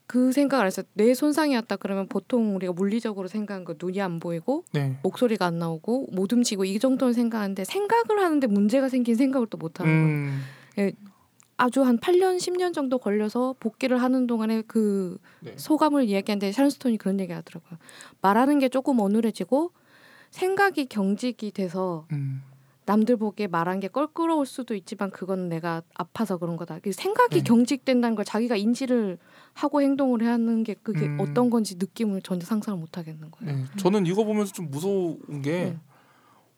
그 0.06 0.30
생각을 0.30 0.66
해서 0.66 0.82
뇌 0.94 1.14
손상이 1.14 1.54
왔다 1.56 1.74
그러면 1.76 2.06
보통 2.06 2.54
우리가 2.54 2.72
물리적으로 2.72 3.26
생각한 3.26 3.64
거 3.64 3.74
눈이 3.80 4.00
안 4.00 4.20
보이고 4.20 4.64
네. 4.72 4.98
목소리가 5.02 5.46
안 5.46 5.58
나오고 5.58 6.08
못 6.12 6.32
움직이고 6.32 6.64
이 6.64 6.78
정도는 6.78 7.12
생각하는데 7.12 7.64
생각을 7.64 8.22
하는데 8.22 8.46
문제가 8.46 8.88
생긴 8.88 9.16
생각을 9.16 9.48
또 9.48 9.58
못 9.58 9.80
하는 9.80 9.92
거예요. 10.76 10.88
음, 10.90 10.92
아주 11.56 11.82
한 11.82 11.98
8년 11.98 12.36
10년 12.36 12.74
정도 12.74 12.98
걸려서 12.98 13.54
복귀를 13.58 14.00
하는 14.02 14.26
동안에 14.26 14.62
그 14.66 15.18
네. 15.40 15.54
소감을 15.56 16.04
이야기하는데 16.04 16.52
샤론 16.52 16.68
스톤이 16.70 16.98
그런 16.98 17.18
얘기 17.18 17.32
하더라고요. 17.32 17.78
말하는 18.20 18.58
게 18.58 18.68
조금 18.68 19.00
어눌해지고 19.00 19.72
생각이 20.30 20.86
경직이 20.86 21.50
돼서 21.52 22.06
음, 22.12 22.42
남들 22.86 23.16
보기에 23.16 23.48
말한 23.48 23.80
게 23.80 23.88
껄끄러울 23.88 24.46
수도 24.46 24.74
있지만 24.74 25.10
그건 25.10 25.48
내가 25.48 25.82
아파서 25.94 26.38
그런 26.38 26.56
거다. 26.56 26.78
그 26.78 26.92
생각이 26.92 27.38
네. 27.38 27.42
경직된다는 27.42 28.14
걸 28.14 28.24
자기가 28.24 28.56
인지를 28.56 29.18
하고 29.52 29.82
행동을 29.82 30.22
해야 30.22 30.32
하는 30.34 30.62
게 30.62 30.74
그게 30.74 31.06
음. 31.06 31.18
어떤 31.20 31.50
건지 31.50 31.74
느낌을 31.78 32.22
전혀 32.22 32.44
상상을 32.46 32.78
못 32.78 32.96
하겠는 32.96 33.30
거예요. 33.30 33.56
네. 33.56 33.64
저는 33.76 34.06
이거 34.06 34.24
보면서 34.24 34.52
좀 34.52 34.70
무서운 34.70 35.42
게 35.42 35.50
네. 35.64 35.76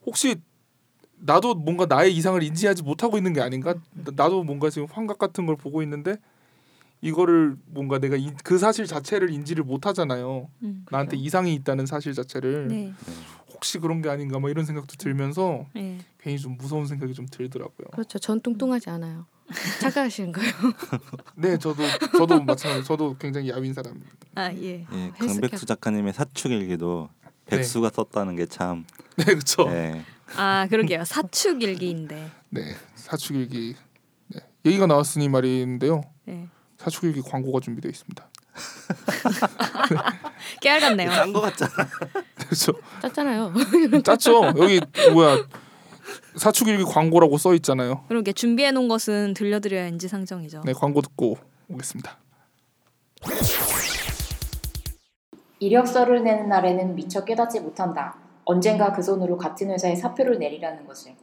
혹시 0.05 0.35
나도 1.17 1.55
뭔가 1.55 1.87
나의 1.87 2.15
이상을 2.15 2.41
인지하지 2.43 2.83
못하고 2.83 3.17
있는 3.17 3.33
게 3.33 3.41
아닌가? 3.41 3.73
나- 3.73 4.11
나도 4.15 4.43
뭔가 4.43 4.69
지금 4.69 4.87
환각 4.89 5.17
같은 5.17 5.47
걸 5.47 5.55
보고 5.57 5.81
있는데 5.81 6.15
이거를 7.01 7.55
뭔가 7.67 7.99
내가 7.99 8.15
인- 8.17 8.35
그 8.43 8.57
사실 8.57 8.85
자체를 8.85 9.29
인지를 9.29 9.63
못 9.63 9.85
하잖아요. 9.85 10.49
음. 10.63 10.85
나한테 10.91 11.17
이상이 11.17 11.53
있다는 11.55 11.85
사실 11.85 12.13
자체를 12.13 12.67
네. 12.67 12.93
혹시 13.53 13.79
그런 13.79 14.01
게 14.01 14.09
아닌가 14.09 14.39
막 14.39 14.49
이런 14.49 14.65
생각도 14.65 14.95
들면서 14.97 15.65
네. 15.73 15.99
괜히 16.19 16.37
좀 16.37 16.57
무서운 16.57 16.85
생각이 16.85 17.13
좀 17.13 17.25
들더라고요. 17.29 17.87
그렇죠. 17.91 18.19
전 18.19 18.41
뚱뚱하지 18.41 18.89
않아요. 18.89 19.25
착각하시는 19.81 20.31
거예요. 20.31 20.51
네, 21.35 21.57
저도 21.57 21.83
저도 22.17 22.43
마찬가지. 22.43 22.83
저도 22.85 23.15
굉장히 23.17 23.49
야윈 23.49 23.73
사람입니다. 23.73 24.11
아 24.35 24.51
예. 24.53 24.81
예, 24.81 24.85
헬스케어. 25.19 25.27
강백수 25.27 25.65
작가님의 25.65 26.13
사축일기도 26.13 27.09
백수가 27.47 27.89
썼다는 27.89 28.35
게 28.35 28.45
참 28.45 28.85
네, 29.17 29.23
그렇죠. 29.25 29.65
예. 29.71 30.03
아 30.35 30.67
그러게요. 30.69 31.03
사축 31.05 31.63
일기인데. 31.63 32.29
네, 32.49 32.75
사축일기. 32.95 33.75
네. 34.27 34.39
얘기가 34.65 34.85
나왔으니 34.85 35.27
말인데요. 35.29 36.01
네. 36.25 36.47
사축일기 36.79 37.21
광고가 37.21 37.59
준비되어 37.59 37.89
있습니다. 37.89 38.29
깨알 40.61 40.79
같네요. 40.79 41.09
딴거 41.09 41.41
같잖아. 41.41 41.71
그렇죠. 42.35 42.73
짰잖아요. 43.01 43.53
짰죠. 44.03 44.53
여기 44.57 44.79
뭐야 45.13 45.45
사축일기 46.37 46.85
광고라고 46.85 47.37
써 47.37 47.53
있잖아요. 47.55 48.05
그러게 48.07 48.31
준비해 48.31 48.71
놓은 48.71 48.87
것은 48.87 49.33
들려드려야 49.33 49.87
인지상정이죠. 49.87 50.61
네, 50.65 50.71
광고 50.71 51.01
듣고 51.01 51.37
오겠습니다. 51.67 52.17
이력서를 55.59 56.23
내는 56.23 56.47
날에는 56.47 56.95
미처 56.95 57.25
깨닫지 57.25 57.59
못한다. 57.59 58.15
언젠가 58.45 58.93
그 58.93 59.03
손으로 59.03 59.37
같은 59.37 59.69
회사에 59.69 59.97
사표를 59.97 60.39
내리라는 60.39 60.87
것을. 60.87 61.13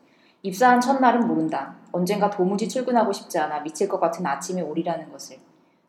입사한 0.43 0.83
첫날은 0.83 1.27
모른다. 1.27 1.77
언젠가 1.93 2.29
도무지 2.29 2.69
출근하고 2.69 3.11
싶지 3.13 3.39
않아 3.39 3.61
미칠 3.61 3.89
것 3.89 3.99
같은 3.99 4.25
아침이 4.27 4.61
오리라는 4.61 5.11
것을. 5.11 5.39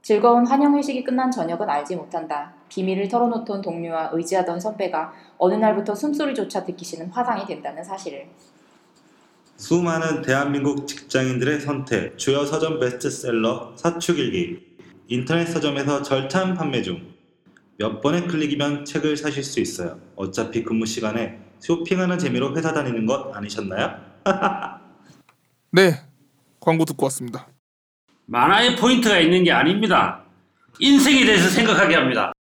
즐거운 0.01 0.47
환영 0.47 0.77
회식이 0.77 1.03
끝난 1.03 1.29
저녁은 1.29 1.69
알지 1.69 1.95
못한다. 1.95 2.53
비밀을 2.69 3.07
털어놓던 3.07 3.61
동료와 3.61 4.11
의지하던 4.13 4.59
선배가 4.59 5.13
어느 5.37 5.55
날부터 5.55 5.95
숨소리조차 5.95 6.63
듣기 6.63 6.85
싫은 6.85 7.09
화상이 7.09 7.45
된다는 7.45 7.83
사실을. 7.83 8.27
수많은 9.57 10.21
대한민국 10.21 10.87
직장인들의 10.87 11.61
선택 11.61 12.17
주요 12.17 12.45
서점 12.45 12.79
베스트셀러 12.79 13.73
사축일기 13.75 14.77
인터넷 15.07 15.45
서점에서 15.45 16.03
절찬 16.03 16.53
판매 16.53 16.81
중 16.81 17.17
몇 17.79 18.01
번의 18.01 18.27
클릭이면 18.27 18.85
책을 18.85 19.17
사실 19.17 19.43
수 19.43 19.59
있어요. 19.59 19.99
어차피 20.15 20.63
근무 20.63 20.85
시간에 20.85 21.39
쇼핑하는 21.59 22.17
재미로 22.17 22.55
회사 22.57 22.73
다니는 22.73 23.05
것 23.05 23.35
아니셨나요? 23.35 23.99
네, 25.71 25.93
광고 26.59 26.85
듣고 26.85 27.05
왔습니다. 27.05 27.47
만화에 28.27 28.75
포인트가 28.75 29.19
있는 29.19 29.43
게 29.43 29.51
아닙니다. 29.51 30.23
인생에 30.79 31.25
대해서 31.25 31.49
생각하게 31.49 31.95
합니다. 31.95 32.33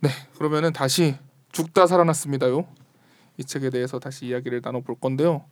네, 0.00 0.08
그러면은 0.36 0.72
다시 0.72 1.14
죽다 1.52 1.86
살아났습니다요. 1.86 2.66
이 3.38 3.44
책에 3.44 3.70
대해서 3.70 3.98
다시 3.98 4.26
이야기를 4.26 4.62
나눠볼 4.64 4.96
건데요. 4.98 5.44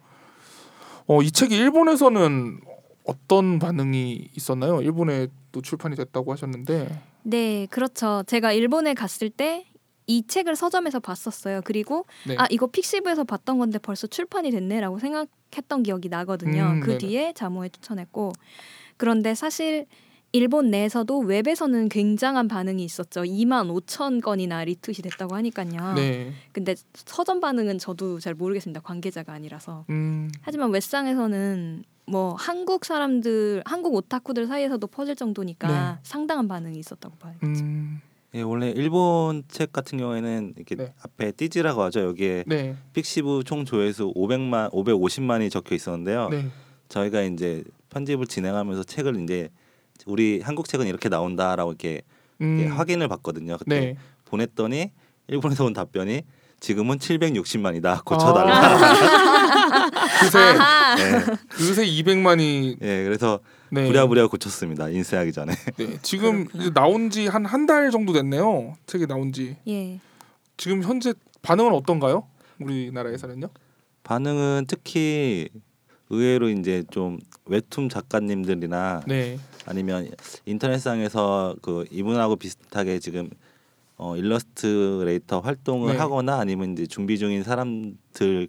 어, 1.06 1.22
이 1.22 1.30
책이 1.30 1.54
일본에서는 1.54 2.60
어떤 3.06 3.58
반응이 3.58 4.30
있었나요? 4.34 4.80
일본에 4.80 5.28
또 5.52 5.60
출판이 5.60 5.94
됐다고 5.94 6.32
하셨는데, 6.32 7.02
네, 7.24 7.66
그렇죠. 7.70 8.22
제가 8.26 8.52
일본에 8.52 8.94
갔을 8.94 9.28
때 9.28 9.66
이 10.06 10.26
책을 10.26 10.54
서점에서 10.56 11.00
봤었어요. 11.00 11.62
그리고 11.64 12.06
네. 12.26 12.36
아 12.38 12.46
이거 12.50 12.66
픽시브에서 12.66 13.24
봤던 13.24 13.58
건데 13.58 13.78
벌써 13.78 14.06
출판이 14.06 14.50
됐네라고 14.50 14.98
생각 14.98 15.28
했던 15.56 15.82
기억이 15.82 16.08
나거든요. 16.08 16.62
음, 16.74 16.80
그 16.80 16.86
네네. 16.86 16.98
뒤에 16.98 17.32
자모에 17.34 17.68
추천했고 17.68 18.32
그런데 18.96 19.34
사실 19.34 19.86
일본 20.32 20.68
내에서도 20.70 21.20
웹에서는 21.20 21.88
굉장한 21.88 22.48
반응이 22.48 22.84
있었죠. 22.84 23.22
2만 23.22 23.72
5천 23.72 24.20
건이나 24.20 24.64
리트윗이 24.64 25.02
됐다고 25.02 25.36
하니까요. 25.36 25.94
네, 25.94 26.32
근데 26.50 26.74
서점 26.94 27.38
반응은 27.38 27.78
저도 27.78 28.18
잘 28.18 28.34
모르겠습니다. 28.34 28.80
관계자가 28.80 29.32
아니라서. 29.32 29.84
음, 29.90 30.28
하지만 30.40 30.72
웹상에서는 30.72 31.84
뭐 32.06 32.34
한국 32.34 32.84
사람들, 32.84 33.62
한국 33.64 33.94
오타쿠들 33.94 34.48
사이에서도 34.48 34.84
퍼질 34.88 35.14
정도니까 35.14 35.68
네. 35.68 35.98
상당한 36.02 36.48
반응이 36.48 36.78
있었다고 36.78 37.16
봐요. 37.16 37.34
음, 37.44 38.00
예, 38.34 38.42
원래 38.42 38.70
일본 38.70 39.44
책 39.48 39.72
같은 39.72 39.96
경우에는 39.96 40.54
이렇게 40.56 40.74
네. 40.74 40.92
앞에 41.02 41.32
띠지라고 41.32 41.82
하죠. 41.84 42.00
여기에 42.00 42.44
네, 42.46 42.76
픽시브 42.92 43.44
총 43.44 43.64
조회수 43.64 44.12
500만 44.14 44.72
550만이 44.72 45.50
적혀 45.52 45.76
있었는데요. 45.76 46.28
네, 46.30 46.48
저희가 46.88 47.22
이제 47.22 47.62
편집을 47.90 48.26
진행하면서 48.26 48.84
책을 48.84 49.22
이제 49.22 49.50
우리 50.06 50.40
한국 50.40 50.66
책은 50.66 50.88
이렇게 50.88 51.08
나온다라고 51.08 51.70
이렇게, 51.70 52.02
이렇게 52.40 52.66
음, 52.66 52.72
확인을 52.72 53.06
받거든요. 53.06 53.56
그때 53.56 53.80
네, 53.80 53.96
보냈더니 54.24 54.90
일본에서 55.28 55.64
온 55.64 55.72
답변이 55.72 56.22
지금은 56.58 56.98
760만이다 56.98 57.86
아. 57.86 58.02
고쳐달라. 58.04 58.78
그새 60.20 60.38
아하. 60.38 60.94
네, 60.96 61.24
그새 61.50 61.86
200만이 61.86 62.78
예, 62.82 63.04
그래서 63.04 63.38
네, 63.74 63.86
부랴부랴 63.86 64.26
고쳤습니다. 64.28 64.88
인쇄하기 64.88 65.32
전에. 65.32 65.52
네, 65.76 65.98
지금 66.02 66.46
이제 66.54 66.70
나온 66.72 67.10
지 67.10 67.26
한 67.28 67.44
한 67.46 67.66
달 67.66 67.90
정도 67.90 68.12
됐네요. 68.12 68.76
책이 68.86 69.06
나온 69.06 69.32
지. 69.32 69.56
예. 69.68 69.98
지금 70.56 70.82
현재 70.82 71.12
반응은 71.42 71.72
어떤가요? 71.72 72.26
우리나라에서는요? 72.60 73.48
반응은 74.04 74.66
특히 74.68 75.48
의외로 76.10 76.48
이제 76.50 76.84
좀 76.90 77.18
웹툰 77.46 77.88
작가님들이나 77.88 79.02
네, 79.06 79.38
아니면 79.66 80.08
인터넷상에서 80.46 81.56
그 81.62 81.84
이분하고 81.90 82.36
비슷하게 82.36 82.98
지금 83.00 83.28
어, 83.96 84.16
일러스트레이터 84.16 85.40
활동을 85.40 85.92
네. 85.94 85.98
하거나 85.98 86.38
아니면 86.38 86.72
이제 86.72 86.86
준비 86.86 87.18
중인 87.18 87.42
사람들이 87.42 88.48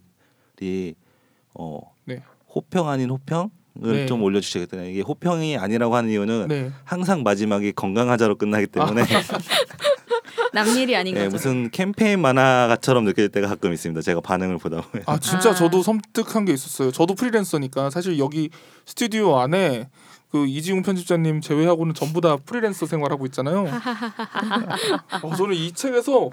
어, 1.53 1.79
네. 2.05 2.21
호평 2.53 2.87
아닌 2.89 3.09
호평을 3.09 3.49
네. 3.75 4.05
좀 4.05 4.23
올려주시겠다는 4.23 4.89
이게 4.89 5.01
호평이 5.01 5.57
아니라고 5.57 5.95
하는 5.95 6.09
이유는 6.09 6.47
네. 6.47 6.71
항상 6.83 7.23
마지막이 7.23 7.73
건강하자로 7.73 8.37
끝나기 8.37 8.67
때문에 8.67 9.03
남일이 10.53 10.95
아닌 10.95 11.15
예, 11.17 11.25
거죠. 11.25 11.31
무슨 11.31 11.69
캠페인 11.69 12.21
만화처럼 12.21 13.03
느껴질 13.03 13.29
때가 13.29 13.47
가끔 13.47 13.73
있습니다. 13.73 14.01
제가 14.01 14.21
반응을 14.21 14.57
보다 14.57 14.81
보면. 14.81 15.03
아 15.05 15.19
진짜 15.19 15.49
아. 15.49 15.53
저도 15.53 15.83
섬뜩한 15.83 16.45
게 16.45 16.53
있었어요. 16.53 16.91
저도 16.91 17.13
프리랜서니까 17.13 17.89
사실 17.89 18.17
여기 18.19 18.49
스튜디오 18.85 19.37
안에 19.37 19.89
그 20.31 20.47
이지웅 20.47 20.81
편집자님 20.81 21.41
제외하고는 21.41 21.93
전부 21.93 22.21
다 22.21 22.37
프리랜서 22.37 22.85
생활하고 22.85 23.25
있잖아요. 23.27 23.65
어, 25.23 25.35
저는 25.35 25.55
이 25.55 25.73
책에서 25.73 26.29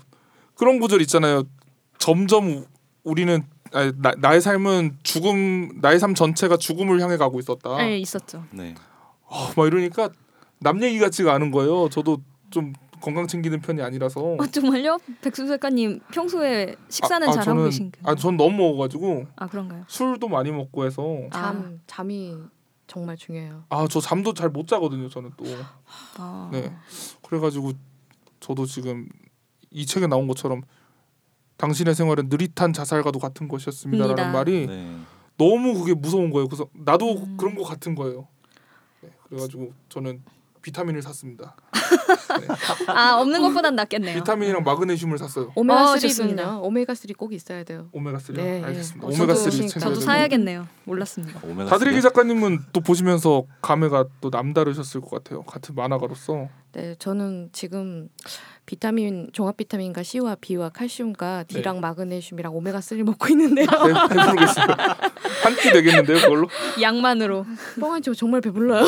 그런 0.54 0.78
구절 0.78 1.00
있잖아요. 1.02 1.42
점점 1.98 2.64
우리는 3.02 3.42
아니, 3.72 3.92
나, 3.96 4.12
나의 4.18 4.40
삶은 4.40 4.98
죽음 5.02 5.80
나의 5.80 5.98
삶 5.98 6.14
전체가 6.14 6.56
죽음을 6.56 7.00
향해 7.00 7.16
가고 7.16 7.38
있었다. 7.38 7.76
네, 7.78 7.98
있었죠. 7.98 8.44
네. 8.50 8.74
어, 9.24 9.50
막 9.56 9.66
이러니까 9.66 10.10
남 10.58 10.82
얘기 10.82 10.98
같지가 10.98 11.32
않은 11.34 11.50
거예요. 11.50 11.88
저도 11.88 12.18
좀 12.50 12.72
건강 13.00 13.26
챙기는 13.26 13.60
편이 13.60 13.82
아니라서. 13.82 14.20
어, 14.20 14.46
정말요? 14.46 14.98
백수 15.22 15.46
작가님 15.48 16.00
평소에 16.12 16.76
식사는 16.88 17.26
아, 17.26 17.30
아, 17.30 17.34
잘하고 17.34 17.64
계신가요? 17.64 18.02
아, 18.04 18.14
전 18.14 18.36
너무 18.36 18.56
먹어가지고 18.58 19.26
아 19.36 19.46
그런가요? 19.48 19.84
술도 19.88 20.28
많이 20.28 20.52
먹고 20.52 20.84
해서 20.84 21.02
잠 21.32 21.80
잠이 21.86 22.36
정말 22.86 23.16
중요해요. 23.16 23.64
아저 23.70 24.00
잠도 24.00 24.34
잘 24.34 24.50
못 24.50 24.68
자거든요. 24.68 25.08
저는 25.08 25.32
또. 25.36 25.44
아. 26.18 26.48
네. 26.52 26.72
그래가지고 27.26 27.72
저도 28.38 28.66
지금 28.66 29.08
이 29.70 29.86
책에 29.86 30.06
나온 30.06 30.28
것처럼 30.28 30.62
당신의 31.56 31.94
생활은 31.94 32.28
느릿한 32.28 32.72
자살과도 32.72 33.18
같은 33.18 33.48
것이었습니다라는 33.48 34.10
입니다. 34.10 34.32
말이 34.32 34.66
네. 34.66 34.96
너무 35.36 35.78
그게 35.78 35.94
무서운 35.94 36.30
거예요. 36.30 36.48
그래서 36.48 36.68
나도 36.72 37.16
음. 37.16 37.36
그런 37.36 37.54
거 37.54 37.62
같은 37.62 37.94
거예요. 37.94 38.28
네. 39.00 39.10
그래가지고 39.28 39.72
저는 39.88 40.22
비타민을 40.62 41.02
샀습니다. 41.02 41.56
아 42.88 43.16
없는 43.20 43.42
것보단 43.42 43.74
낫겠네요. 43.76 44.16
비타민이랑 44.18 44.62
마그네슘을 44.64 45.18
샀어요. 45.18 45.52
오메가 45.54 45.92
어, 45.92 45.94
3는 45.94 46.00
좋습니다. 46.02 46.58
오메가 46.58 46.92
3꼭 46.92 47.32
있어야 47.32 47.64
돼요. 47.64 47.88
오메가 47.92 48.18
3. 48.18 48.36
네. 48.36 48.62
알겠습니다. 48.64 49.06
어, 49.06 49.10
오메가 49.10 49.34
3 49.34 49.50
저도-. 49.68 50.00
사야겠네요. 50.00 50.66
몰랐습니다. 50.84 51.40
다드리기? 51.68 52.02
작가님은 52.02 52.60
또 52.72 52.80
보시면서 52.80 53.44
감회가 53.62 54.06
또 54.20 54.30
남다르셨을 54.30 55.00
것 55.00 55.10
같아요. 55.10 55.42
같은 55.42 55.74
만화가로서. 55.74 56.48
네, 56.72 56.94
저는 56.98 57.50
지금 57.52 58.08
비타민 58.64 59.28
종합 59.34 59.58
비타민과 59.58 60.02
C와 60.02 60.36
B와 60.40 60.70
칼슘과 60.70 61.44
네. 61.46 61.54
D랑 61.60 61.80
마그네슘이랑 61.80 62.54
오메가 62.56 62.78
3를 62.78 63.02
먹고 63.02 63.28
있는데요. 63.28 63.66
배, 63.66 63.92
배부르겠어요. 64.14 64.66
한끼 65.42 65.70
되겠는데요, 65.70 66.16
그걸로? 66.18 66.48
양만으로. 66.80 67.44
뻥한 67.78 68.00
지 68.00 68.10
정말 68.16 68.40
배불러요. 68.40 68.86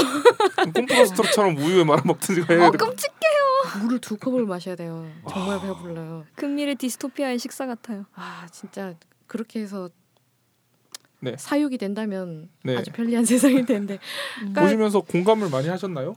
콤프로스터처럼 0.74 1.58
우유에 1.58 1.84
말아 1.84 2.02
먹든지 2.06 2.44
해야 2.48 2.68
어 2.68 2.70
돼. 2.70 2.78
끔찍. 2.94 3.14
물을 3.82 3.98
두 3.98 4.16
컵을 4.16 4.46
마셔야 4.46 4.76
돼요. 4.76 5.10
정말 5.28 5.60
배불러요. 5.60 6.24
금미래 6.36 6.74
디스토피아의 6.74 7.38
식사 7.38 7.66
같아요. 7.66 8.04
아 8.14 8.46
진짜 8.52 8.94
그렇게 9.26 9.60
해서 9.60 9.90
네. 11.20 11.34
사육이 11.38 11.78
된다면 11.78 12.50
네. 12.62 12.76
아주 12.76 12.92
편리한 12.92 13.24
세상일 13.26 13.64
텐데 13.64 13.98
그러니까 14.36 14.62
보시면서 14.62 15.00
공감을 15.00 15.48
많이 15.50 15.68
하셨나요? 15.68 16.16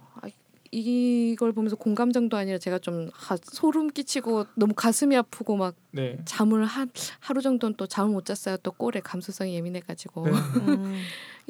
이걸 0.69 1.53
보면서 1.53 1.77
공감정도 1.77 2.35
아니라 2.35 2.57
제가 2.57 2.77
좀 2.79 3.09
하, 3.13 3.37
소름 3.41 3.87
끼치고 3.87 4.47
너무 4.55 4.73
가슴이 4.73 5.15
아프고 5.15 5.55
막 5.55 5.75
네. 5.91 6.19
잠을 6.25 6.65
한 6.65 6.89
하루 7.19 7.41
정도는 7.41 7.75
또 7.77 7.87
잠을 7.87 8.11
못 8.11 8.25
잤어요. 8.25 8.57
또 8.57 8.71
꼴에 8.73 8.99
감수성이 8.99 9.55
예민해가지고 9.55 10.25
네. 10.25 10.31
음. 10.31 11.01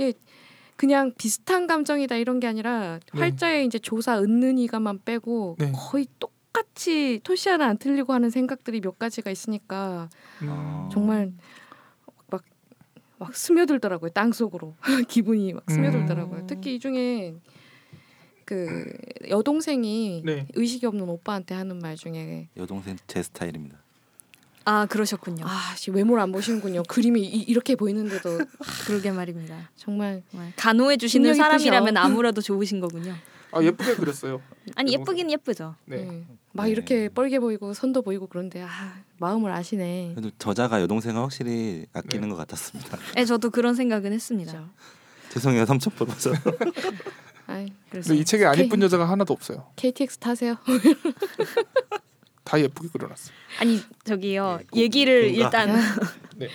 그냥 0.77 1.11
비슷한 1.17 1.67
감정이다 1.67 2.15
이런 2.15 2.39
게 2.39 2.47
아니라 2.47 2.99
네. 3.13 3.19
활자에 3.19 3.65
이제 3.65 3.79
조사 3.79 4.19
은는이가만 4.19 5.01
빼고 5.03 5.57
네. 5.59 5.71
거의 5.75 6.07
똑같이 6.19 7.19
토시 7.23 7.49
하나 7.49 7.65
안 7.65 7.77
틀리고 7.77 8.13
하는 8.13 8.29
생각들이 8.29 8.79
몇 8.79 8.97
가지가 8.97 9.31
있으니까 9.31 10.09
음. 10.43 10.87
정말 10.91 11.33
막, 12.27 12.43
막 13.17 13.35
스며들더라고요 13.35 14.11
땅 14.11 14.31
속으로 14.31 14.75
기분이 15.09 15.53
막 15.53 15.63
스며들더라고요. 15.67 16.41
음. 16.41 16.47
특히 16.47 16.75
이 16.75 16.79
중에 16.79 17.35
그 18.45 18.85
여동생이 19.27 20.21
네. 20.25 20.47
의식이 20.53 20.85
없는 20.85 21.09
오빠한테 21.09 21.55
하는 21.55 21.79
말 21.79 21.95
중에 21.95 22.49
여동생 22.55 22.97
제 23.07 23.21
스타일입니다. 23.23 23.79
아 24.67 24.85
그러셨군요. 24.85 25.45
아, 25.47 25.73
씨, 25.77 25.91
외모를 25.91 26.21
안 26.21 26.33
보시는군요. 26.33 26.83
그림이 26.89 27.21
이, 27.21 27.53
렇게 27.53 27.75
보이는데도 27.75 28.37
그러게 28.85 29.11
말입니다. 29.11 29.69
정말 29.77 30.23
정말 30.29 30.51
간호해 30.57 30.97
주시는 30.97 31.35
사람이라면 31.35 31.93
크셔. 31.93 32.05
아무래도 32.05 32.41
좋으신 32.41 32.81
거군요. 32.81 33.15
아 33.53 33.63
예쁘게 33.63 33.95
그렸어요. 33.95 34.41
아니 34.75 34.91
예쁘긴 34.91 35.31
예쁘죠. 35.31 35.75
네. 35.85 36.03
네. 36.03 36.25
막 36.51 36.65
네. 36.65 36.71
이렇게 36.71 37.07
뻘게 37.07 37.39
보이고 37.39 37.73
선도 37.73 38.01
보이고 38.01 38.27
그런데 38.27 38.61
아, 38.61 38.95
마음을 39.19 39.53
아시네. 39.53 40.11
그래도 40.15 40.31
저자가 40.37 40.81
여동생을 40.81 41.21
확실히 41.21 41.85
아끼는 41.93 42.27
네. 42.27 42.35
것 42.35 42.35
같았습니다. 42.35 42.97
네, 43.15 43.23
저도 43.23 43.51
그런 43.51 43.73
생각은 43.73 44.11
했습니다. 44.11 44.51
진짜. 44.51 44.69
죄송해요 45.29 45.65
삼촌 45.65 45.93
보면서. 45.93 46.33
근데 47.89 48.15
이 48.15 48.25
책에 48.25 48.43
안 48.43 48.55
K- 48.55 48.65
이쁜 48.65 48.81
여자가 48.81 49.07
하나도 49.09 49.31
없어요. 49.31 49.71
KTX 49.77 50.17
타세요. 50.17 50.57
다 52.47 52.59
예쁘게 52.59 52.87
그려놨어요. 52.93 53.35
아니 53.59 53.79
저기요 54.05 54.57
네, 54.61 54.65
고- 54.71 54.79
얘기를 54.79 55.33
공감. 55.33 55.43
일단 55.69 55.81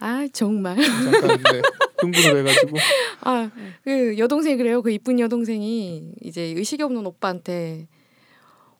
아 0.00 0.26
정말. 0.32 0.76
잠깐 0.76 1.38
네, 1.52 1.62
흥분을 2.00 2.38
해가지고 2.40 2.76
아그 3.20 4.18
여동생이 4.18 4.56
그래요. 4.56 4.82
그 4.82 4.90
이쁜 4.90 5.20
여동생이 5.20 6.12
이제 6.22 6.42
의식이 6.56 6.82
없는 6.82 7.06
오빠한테 7.06 7.86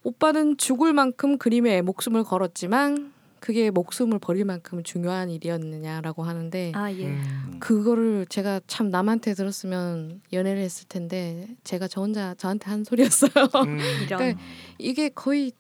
오빠는 0.03 0.57
죽을 0.57 0.93
만큼 0.93 1.39
그림에 1.39 1.83
목숨을 1.83 2.25
걸었지만 2.25 3.13
그게 3.41 3.71
목숨을 3.71 4.19
버릴 4.19 4.45
만큼 4.45 4.83
중요한 4.83 5.31
일이었느냐라고 5.31 6.25
하는데 6.25 6.73
아 6.75 6.91
예. 6.93 7.07
음, 7.07 7.57
그거를 7.61 8.27
제가 8.29 8.61
참 8.67 8.91
남한테 8.91 9.35
들었으면 9.35 10.21
연애를 10.33 10.61
했을 10.63 10.89
텐데 10.89 11.47
제가 11.63 11.87
저 11.87 12.01
혼자 12.01 12.35
저한테 12.35 12.69
한 12.71 12.83
소리였어요. 12.83 13.31
음, 13.67 13.79
그러니까 14.09 14.41
이게 14.79 15.09
거의 15.09 15.53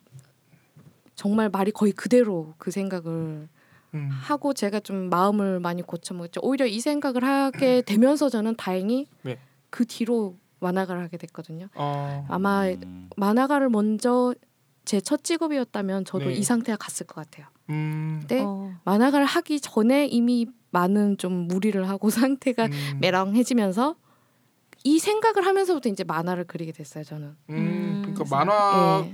정말 1.18 1.48
말이 1.48 1.72
거의 1.72 1.90
그대로 1.90 2.54
그 2.58 2.70
생각을 2.70 3.48
음, 3.94 4.08
하고 4.08 4.54
제가 4.54 4.78
좀 4.78 5.10
마음을 5.10 5.58
많이 5.58 5.82
고쳐먹었죠. 5.82 6.40
오히려 6.44 6.64
이 6.64 6.78
생각을 6.78 7.24
하게 7.24 7.82
되면서 7.82 8.28
저는 8.28 8.54
다행히 8.54 9.08
네. 9.22 9.36
그 9.68 9.84
뒤로 9.84 10.36
만화가를 10.60 11.02
하게 11.02 11.16
됐거든요. 11.16 11.66
어, 11.74 12.24
아마 12.28 12.68
음. 12.68 13.10
만화가를 13.16 13.68
먼저 13.68 14.32
제 14.84 15.00
첫 15.00 15.24
직업이었다면 15.24 16.04
저도 16.04 16.30
네. 16.30 16.36
이 16.36 16.44
상태가 16.44 16.76
갔을 16.76 17.04
것 17.04 17.16
같아요. 17.16 17.46
음, 17.68 18.18
근데 18.20 18.44
어, 18.46 18.78
만화가를 18.84 19.26
하기 19.26 19.60
전에 19.60 20.06
이미 20.06 20.46
많은 20.70 21.18
좀 21.18 21.32
무리를 21.48 21.86
하고 21.88 22.10
상태가 22.10 22.66
음, 22.66 22.70
메랑해지면서 23.00 23.96
이 24.84 25.00
생각을 25.00 25.44
하면서부터 25.44 25.88
이제 25.88 26.04
만화를 26.04 26.44
그리게 26.44 26.70
됐어요. 26.70 27.02
저는. 27.02 27.36
음, 27.50 28.02
그러니까 28.04 28.22
음, 28.24 28.30
만화 28.30 29.04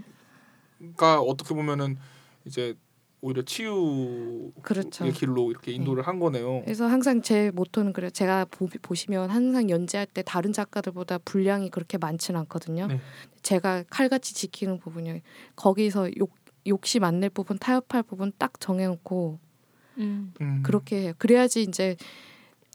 가 0.96 1.14
예. 1.14 1.30
어떻게 1.30 1.54
보면은 1.54 1.96
이제 2.44 2.74
오히려 3.20 3.42
치유의 3.42 4.52
그렇죠. 4.62 5.10
길로 5.12 5.50
이렇게 5.50 5.72
인도를 5.72 6.06
한 6.06 6.18
거네요. 6.18 6.60
그래서 6.64 6.87
항상 6.87 7.22
제 7.22 7.50
모토는 7.54 7.94
그래요. 7.94 8.10
제가 8.10 8.44
보, 8.50 8.68
보시면 8.82 9.30
항상 9.30 9.70
연재할 9.70 10.06
때 10.06 10.22
다른 10.22 10.52
작가들보다 10.52 11.18
분량이 11.24 11.70
그렇게 11.70 11.96
많지는 11.96 12.38
않거든요. 12.40 12.87
네. 12.88 13.00
제가 13.42 13.84
칼같이 13.88 14.34
지키는 14.34 14.78
부분이 14.78 15.22
거기서 15.56 16.10
욕 16.18 16.34
욕심 16.66 17.04
안 17.04 17.20
낼 17.20 17.30
부분, 17.30 17.58
타협할 17.58 18.02
부분 18.02 18.32
딱 18.38 18.58
정해놓고 18.60 19.38
음. 19.98 20.32
음, 20.40 20.62
그렇게 20.64 21.00
해요. 21.02 21.12
그래야지 21.18 21.62
이제 21.62 21.96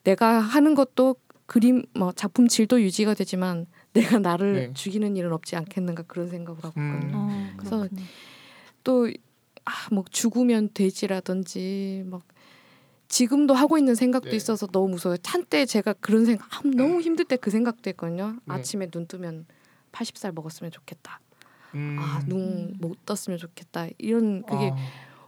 내가 0.03 0.39
하는 0.39 0.73
것도 0.75 1.15
그림 1.45 1.83
뭐 1.95 2.12
작품 2.12 2.47
질도 2.47 2.81
유지가 2.81 3.13
되지만 3.13 3.65
내가 3.93 4.19
나를 4.19 4.54
네. 4.54 4.73
죽이는 4.73 5.15
일은 5.17 5.34
없지 5.34 5.56
않겠는가 5.56 6.04
그런 6.04 6.28
생각을 6.30 6.63
하고 6.63 6.80
음. 6.80 6.93
있거든요. 6.95 7.17
어, 7.17 7.49
그래서. 7.58 7.88
또 8.84 9.10
아, 9.65 9.71
뭐 9.91 10.04
죽으면 10.10 10.69
돼지라든지 10.73 12.04
막 12.06 12.21
지금도 13.08 13.54
하고 13.56 13.78
있는 13.78 13.95
생각도 13.95 14.30
네. 14.30 14.36
있어서 14.36 14.67
너무 14.67 14.89
무서워요. 14.89 15.17
한때 15.25 15.65
제가 15.65 15.93
그런 15.93 16.25
생각 16.25 16.47
아, 16.56 16.62
너무 16.63 17.02
힘들 17.02 17.25
때 17.25 17.36
그 17.38 17.49
생각도 17.49 17.89
했거든요. 17.89 18.34
네. 18.45 18.54
아침에 18.54 18.88
눈 18.89 19.08
뜨면 19.08 19.45
80살 19.91 20.34
먹었으면 20.34 20.71
좋겠다. 20.71 21.19
음, 21.75 21.97
아, 21.99 22.21
눈 22.28 22.75
못 22.80 23.06
떴으면 23.06 23.38
좋겠다. 23.39 23.88
이런 23.97 24.43
그게 24.43 24.71
아, 24.71 24.75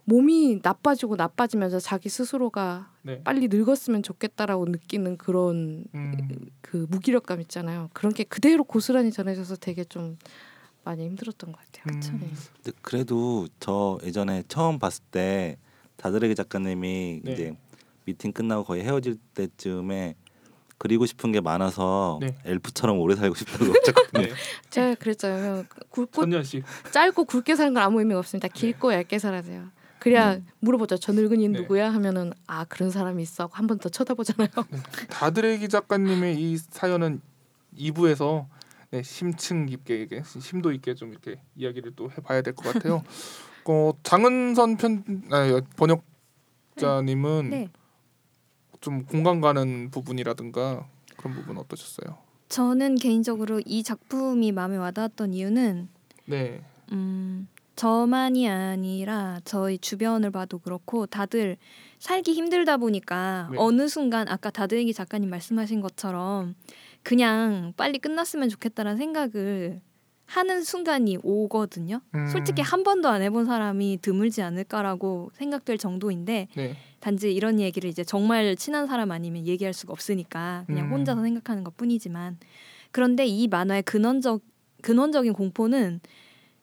몸이 0.05 0.59
나빠지고 0.63 1.15
나빠지면서 1.15 1.79
자기 1.79 2.09
스스로가 2.09 2.91
네. 3.03 3.21
빨리 3.23 3.47
늙었으면 3.47 4.03
좋겠다라고 4.03 4.65
느끼는 4.65 5.17
그런 5.17 5.85
음, 5.93 6.49
그 6.61 6.87
무기력감 6.89 7.41
있잖아요. 7.41 7.89
그런 7.93 8.13
게 8.13 8.23
그대로 8.23 8.63
고스란히 8.63 9.11
전해져서 9.11 9.57
되게 9.57 9.83
좀 9.83 10.17
많이 10.83 11.05
힘들었던 11.05 11.51
것 11.51 11.59
같아요. 11.59 11.95
음. 11.95 12.19
네. 12.19 12.29
근데 12.63 12.77
그래도 12.81 13.47
저 13.59 13.99
예전에 14.03 14.43
처음 14.47 14.79
봤을 14.79 15.03
때 15.11 15.57
다드레기 15.97 16.33
작가님이 16.35 17.21
네. 17.23 17.31
이제 17.31 17.55
미팅 18.05 18.31
끝나고 18.31 18.63
거의 18.63 18.83
헤어질 18.83 19.17
때쯤에 19.35 20.15
그리고 20.79 21.05
싶은 21.05 21.31
게 21.31 21.39
많아서 21.41 22.17
네. 22.21 22.35
엘프처럼 22.43 22.97
오래 22.97 23.15
살고 23.15 23.35
싶다고 23.35 23.65
하셨거든요. 23.81 24.25
네. 24.25 24.33
제가 24.71 24.95
그랬잖아요. 24.95 25.65
굵고 25.91 26.21
천년씩 26.23 26.63
짧고 26.91 27.25
굵게 27.25 27.55
사는 27.55 27.71
건 27.71 27.83
아무 27.83 27.99
의미가 27.99 28.17
없습니다. 28.17 28.47
길고 28.47 28.91
얇게 28.91 29.19
살아야 29.19 29.43
돼요. 29.43 29.67
그래야 30.01 30.39
물어보죠. 30.59 30.97
저 30.97 31.11
늙은이 31.13 31.47
네. 31.49 31.59
누구야? 31.61 31.93
하면은 31.93 32.33
아 32.47 32.65
그런 32.65 32.89
사람이 32.89 33.21
있어. 33.21 33.49
한 33.53 33.67
번 33.67 33.77
더 33.77 33.87
쳐다보잖아요. 33.89 34.49
다드레기 35.09 35.69
작가님의 35.69 36.41
이 36.41 36.57
사연은 36.57 37.21
2부에서 37.77 38.47
네, 38.89 39.03
심층 39.03 39.67
깊게 39.67 40.01
이게 40.01 40.23
심도 40.25 40.71
있게 40.71 40.95
좀 40.95 41.11
이렇게 41.11 41.39
이야기를 41.55 41.93
또 41.95 42.09
해봐야 42.11 42.41
될 42.41 42.55
것 42.55 42.73
같아요. 42.73 43.03
어, 43.65 43.91
장은선 44.03 44.77
편 44.77 45.03
아, 45.29 45.61
번역자님은 46.75 47.49
네. 47.51 47.69
좀 48.81 49.05
공감 49.05 49.39
가는 49.39 49.91
부분이라든가 49.91 50.87
그런 51.15 51.35
부분 51.35 51.57
어떠셨어요? 51.59 52.17
저는 52.49 52.95
개인적으로 52.95 53.61
이 53.65 53.83
작품이 53.83 54.51
마음에 54.51 54.77
와닿았던 54.77 55.33
이유는 55.33 55.87
네, 56.25 56.61
음, 56.91 57.47
저만이 57.75 58.49
아니라 58.49 59.39
저희 59.45 59.77
주변을 59.77 60.31
봐도 60.31 60.59
그렇고 60.59 61.05
다들 61.05 61.57
살기 61.99 62.33
힘들다 62.33 62.77
보니까 62.77 63.49
네. 63.51 63.57
어느 63.59 63.87
순간 63.87 64.27
아까 64.27 64.49
다드얘기 64.49 64.93
작가님 64.93 65.29
말씀하신 65.29 65.81
것처럼 65.81 66.55
그냥 67.03 67.73
빨리 67.77 67.99
끝났으면 67.99 68.49
좋겠다는 68.49 68.97
생각을 68.97 69.81
하는 70.25 70.63
순간이 70.63 71.17
오거든요. 71.23 71.99
음, 72.15 72.27
솔직히 72.27 72.61
한 72.61 72.83
번도 72.83 73.09
안 73.09 73.21
해본 73.21 73.45
사람이 73.45 73.99
드물지 74.01 74.41
않을까라고 74.41 75.31
생각될 75.33 75.77
정도인데 75.77 76.47
네, 76.55 76.77
단지 77.01 77.33
이런 77.33 77.59
얘기를 77.59 77.89
이제 77.89 78.05
정말 78.05 78.55
친한 78.55 78.87
사람 78.87 79.11
아니면 79.11 79.45
얘기할 79.45 79.73
수가 79.73 79.91
없으니까 79.91 80.63
그냥 80.67 80.87
음. 80.87 80.93
혼자서 80.93 81.21
생각하는 81.21 81.65
것 81.65 81.75
뿐이지만 81.75 82.37
그런데 82.91 83.25
이 83.25 83.47
만화의 83.47 83.83
근원적 83.83 84.41
근원적인 84.81 85.33
공포는 85.33 85.99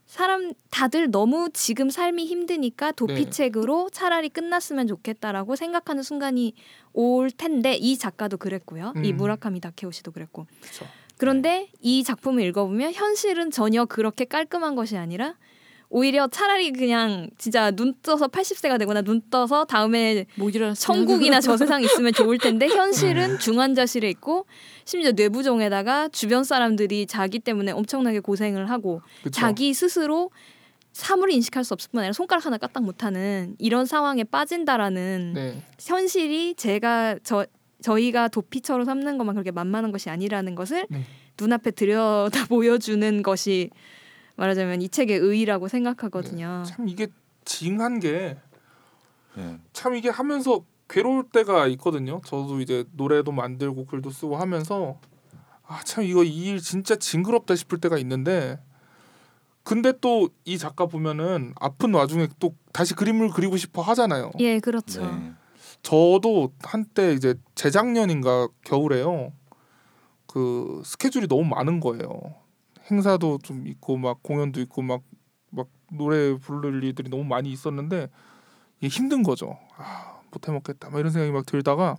사람 0.09 0.55
다들 0.71 1.11
너무 1.11 1.51
지금 1.53 1.91
삶이 1.91 2.25
힘드니까 2.25 2.93
도피책으로 2.93 3.91
차라리 3.91 4.31
끝났으면 4.31 4.87
좋겠다라고 4.87 5.55
생각하는 5.55 6.03
순간이 6.03 6.55
올 6.95 7.31
텐데 7.31 7.75
이 7.75 7.99
작가도 7.99 8.39
그랬고요. 8.39 8.95
이 9.05 9.13
음. 9.13 9.17
무라카미 9.19 9.61
다케오 9.61 9.91
시도 9.91 10.11
그랬고. 10.11 10.47
그렇죠. 10.63 10.87
그런데 11.19 11.71
이 11.83 12.05
작품을 12.05 12.43
읽어보면 12.45 12.95
현실은 12.95 13.51
전혀 13.51 13.85
그렇게 13.85 14.25
깔끔한 14.25 14.77
것이 14.77 14.97
아니라 14.97 15.35
오히려 15.91 16.29
차라리 16.29 16.71
그냥 16.73 17.31
진짜 17.39 17.71
눈 17.71 17.95
떠서 18.03 18.29
80세가 18.29 18.79
되거나 18.81 19.03
눈 19.03 19.23
떠서 19.31 19.65
다음에 19.65 20.27
천국이나 20.75 21.41
저 21.41 21.57
세상 21.57 21.83
있으면 21.83 22.13
좋을 22.13 22.39
텐데 22.39 22.69
현실은 22.69 23.39
중환자실에 23.39 24.09
있고 24.11 24.47
심지어 24.85 25.13
뇌부종에다가 25.13 26.09
주변 26.09 26.45
사람들이 26.45 27.07
자기 27.07 27.39
때문에 27.39 27.73
엄청나게 27.73 28.21
고생을 28.21 28.69
하고 28.71 29.01
그쵸? 29.23 29.31
자기 29.41 29.73
스스로 29.73 30.31
사물을 30.93 31.33
인식할 31.35 31.65
수 31.65 31.75
없을 31.75 31.91
뿐 31.91 32.01
아니라 32.01 32.13
손가락 32.13 32.45
하나 32.45 32.59
까딱 32.59 32.83
못하는 32.83 33.55
이런 33.59 33.87
상황에 33.87 34.25
빠진다라는 34.25 35.33
네, 35.35 35.63
현실이 35.81 36.55
제가 36.57 37.19
저 37.23 37.47
저희가 37.83 38.29
도피처로 38.29 38.85
삼는 38.85 39.19
것만 39.19 39.37
그렇게 39.37 39.53
만만한 39.53 39.93
것이 39.93 40.11
아니라는 40.11 40.55
것을 40.55 40.87
네. 40.91 41.05
눈앞에 41.41 41.71
들여다 41.71 42.47
보여주는 42.47 43.23
것이 43.23 43.71
말하자면 44.39 44.81
이 44.83 44.89
책의 44.89 45.19
의의라고 45.19 45.69
생각하거든요. 45.69 46.63
참 46.67 46.89
이게 46.89 47.09
징한 47.45 47.99
게 48.01 48.37
네. 49.37 49.59
참 49.73 49.95
이게 49.95 50.09
하면서 50.09 50.65
괴로울 50.89 51.25
때가 51.31 51.67
있거든요. 51.69 52.21
저도 52.25 52.61
이제 52.61 52.85
노래도 52.93 53.33
만들고 53.33 53.85
글도 53.87 54.11
쓰고 54.11 54.37
하면서 54.37 54.99
아 55.67 55.81
참 55.85 56.05
이거 56.05 56.25
이 56.25 56.47
일 56.49 56.61
진짜 56.61 56.97
징그럽다 56.97 57.55
싶을 57.57 57.79
때가 57.79 57.99
있는데 57.99 58.59
근데 59.65 59.93
또 60.01 60.31
이 60.47 60.57
작가 60.57 60.87
보면은 60.87 61.53
아픈 61.61 61.93
와중에 61.93 62.29
또 62.39 62.55
다시 62.73 62.95
그림을 62.95 63.31
그리고 63.31 63.57
싶어 63.59 63.83
하잖아요. 63.83 64.31
예, 64.39 64.61
그렇죠. 64.61 65.05
네. 65.05 65.33
저도 65.83 66.53
한때 66.63 67.13
이제 67.13 67.35
재작년인가 67.55 68.49
겨울에요. 68.65 69.33
그 70.27 70.81
스케줄이 70.85 71.27
너무 71.29 71.45
많은 71.45 71.81
거예요. 71.81 72.09
행사도 72.91 73.39
좀 73.43 73.67
있고 73.67 73.97
막 73.97 74.23
공연도 74.23 74.61
있고 74.61 74.83
막 74.83 75.03
막 75.51 75.67
노래 75.91 76.37
부를 76.37 76.85
일들이 76.85 77.09
너무 77.09 77.25
많이 77.25 77.51
있었는데 77.51 78.11
이게 78.81 78.89
힘든 78.89 79.23
거죠. 79.23 79.59
아, 79.79 80.21
못 80.31 80.47
해먹겠다. 80.47 80.91
막 80.91 80.99
이런 80.99 81.11
생각이 81.11 81.33
막 81.33 81.47
들다가 81.47 81.97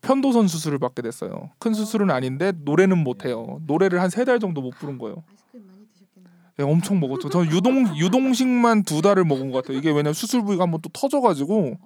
편도선 0.00 0.48
수술을 0.48 0.80
받게 0.80 1.00
됐어요. 1.02 1.50
큰 1.60 1.74
수술은 1.74 2.10
아닌데 2.10 2.52
노래는 2.56 2.98
못 2.98 3.24
해요. 3.24 3.60
노래를 3.68 4.00
한 4.00 4.08
세 4.10 4.24
달 4.24 4.40
정도 4.40 4.60
못 4.62 4.70
부른 4.70 4.98
거예요. 4.98 5.22
네, 6.56 6.64
엄청 6.64 6.98
먹었죠. 6.98 7.28
저는 7.28 7.52
유동 7.52 7.96
유동식만 7.96 8.82
두 8.82 9.00
달을 9.00 9.24
먹은 9.24 9.52
것 9.52 9.62
같아요. 9.62 9.78
이게 9.78 9.90
왜냐면 9.90 10.12
수술 10.12 10.42
부위가 10.42 10.64
한번 10.64 10.80
또 10.82 10.88
터져가지고 10.92 11.78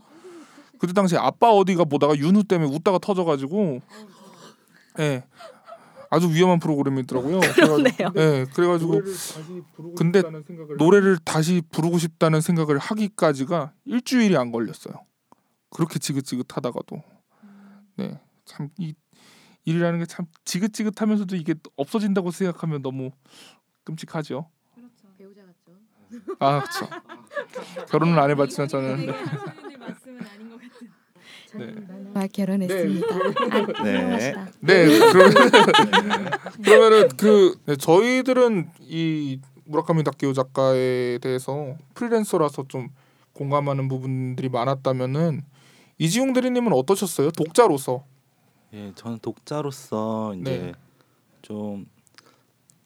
그때 0.79 0.95
당시 0.95 1.15
아빠 1.19 1.51
어디가 1.51 1.85
보다가 1.85 2.17
윤후 2.17 2.45
때문에 2.45 2.75
웃다가 2.75 2.99
터져가지고 2.99 3.81
예 5.01 5.25
아주 6.15 6.29
위험한 6.31 6.59
프로그램이더라고요. 6.61 7.41
그러네요. 7.41 8.13
예 8.17 8.47
그래가지고 8.55 9.01
근데 9.97 10.23
노래를 10.79 11.19
다시 11.25 11.63
부르고 11.71 11.99
싶다는 11.99 12.41
생각을 12.41 12.79
하기까지가 12.79 13.73
일주일이 13.85 14.37
안 14.37 14.53
걸렸어요. 14.53 14.95
그렇게 15.71 15.99
지긋지긋하다가도 15.99 17.03
네 17.97 18.21
참 18.47 18.69
이 18.79 18.95
일이라는 19.65 19.99
게 20.01 20.05
참 20.07 20.27
지긋지긋하면서도 20.45 21.37
이게 21.37 21.55
없어진다고 21.77 22.31
생각하면 22.31 22.83
너무 22.83 23.11
끔찍하죠. 23.85 24.51
배우자 25.17 25.41
같죠. 25.43 25.79
아 26.39 26.61
그렇죠. 26.61 26.89
결혼은 27.89 28.19
안 28.19 28.31
해봤지만 28.31 28.69
저는 28.69 29.07
네. 31.59 31.67
네. 31.67 32.11
아, 32.15 32.27
결혼했습니다. 32.27 33.07
네. 33.85 34.35
네, 34.61 34.99
그러면 35.13 35.35
그러면은 36.63 37.09
그 37.17 37.57
네, 37.67 37.77
저희들은 37.77 38.71
이 38.81 39.41
무라카미 39.65 40.05
다케오 40.05 40.33
작가에 40.33 41.19
대해서 41.19 41.77
프리랜서라서 41.95 42.67
좀 42.69 42.89
공감하는 43.33 43.89
부분들이 43.89 44.49
많았다면은 44.49 45.43
이지용 45.99 46.33
대리님은 46.33 46.73
어떠셨어요? 46.73 47.31
독자로서. 47.31 48.05
예, 48.73 48.93
저는 48.95 49.19
독자로서 49.21 50.35
이제 50.35 50.59
네. 50.59 50.73
좀아 51.43 51.85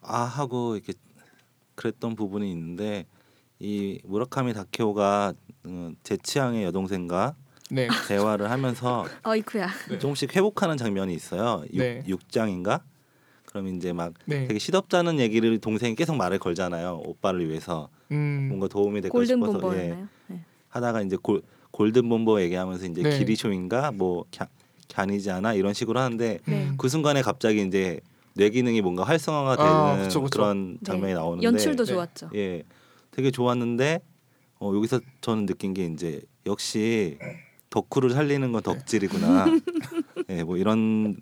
하고 0.03 0.77
이렇게 0.77 0.93
그랬던 1.75 2.17
부분이 2.17 2.51
있는데 2.51 3.07
이 3.61 4.01
무라카미 4.05 4.53
다케오가 4.53 5.33
음, 5.67 5.97
제 6.03 6.17
취향의 6.17 6.65
여동생과 6.65 7.35
네. 7.71 7.89
대화를 8.09 8.51
하면서 8.51 9.07
어이쿠야. 9.23 9.69
조금씩 10.01 10.35
회복하는 10.35 10.77
장면이 10.77 11.15
있어요. 11.15 11.65
육, 11.73 11.79
네. 11.79 12.03
육장인가? 12.07 12.83
그럼 13.45 13.69
이제 13.69 13.93
막 13.93 14.13
네. 14.27 14.47
되게 14.47 14.59
시덥잖은 14.59 15.19
얘기를 15.19 15.59
동생이 15.59 15.95
계속 15.95 16.17
말을 16.17 16.39
걸잖아요. 16.39 17.03
오빠를 17.05 17.49
위해서 17.49 17.89
음. 18.11 18.47
뭔가 18.49 18.69
도움이 18.69 19.01
될까 19.01 19.25
싶어서 19.25 19.77
예. 19.77 20.07
네. 20.29 20.45
하다가 20.69 21.03
이제 21.03 21.17
골, 21.17 21.43
골든 21.71 22.09
본버 22.09 22.43
얘기하면서 22.43 22.87
이제 22.87 23.03
네. 23.03 23.19
기리쇼인가 23.19 23.93
뭐 23.93 24.25
갸, 24.37 24.49
갸니지 24.93 25.31
않아 25.31 25.55
이런 25.55 25.73
식으로 25.75 25.99
하는데 26.01 26.39
네. 26.45 26.73
그 26.77 26.89
순간에 26.89 27.23
갑자기 27.23 27.63
이제 27.63 28.01
뇌 28.35 28.51
기능이 28.51 28.81
뭔가 28.83 29.05
활성화가 29.05 29.57
되는 29.57 29.71
아, 29.71 30.03
그쵸, 30.03 30.23
그쵸. 30.23 30.39
그런 30.39 30.79
장면이 30.85 31.13
네. 31.13 31.19
나오는데 31.19 31.47
연출도 31.47 31.85
네. 31.85 31.93
좋았죠. 31.93 32.31
예 32.35 32.63
되게 33.11 33.31
좋았는데 33.31 34.01
어, 34.61 34.73
여기서 34.75 35.01
저는 35.21 35.47
느낀 35.47 35.73
게 35.73 35.87
이제 35.87 36.21
역시 36.47 37.19
덕후를 37.71 38.11
살리는 38.11 38.51
건 38.53 38.63
덕질이구나. 38.63 39.47
예뭐 40.31 40.57
이런 40.57 41.17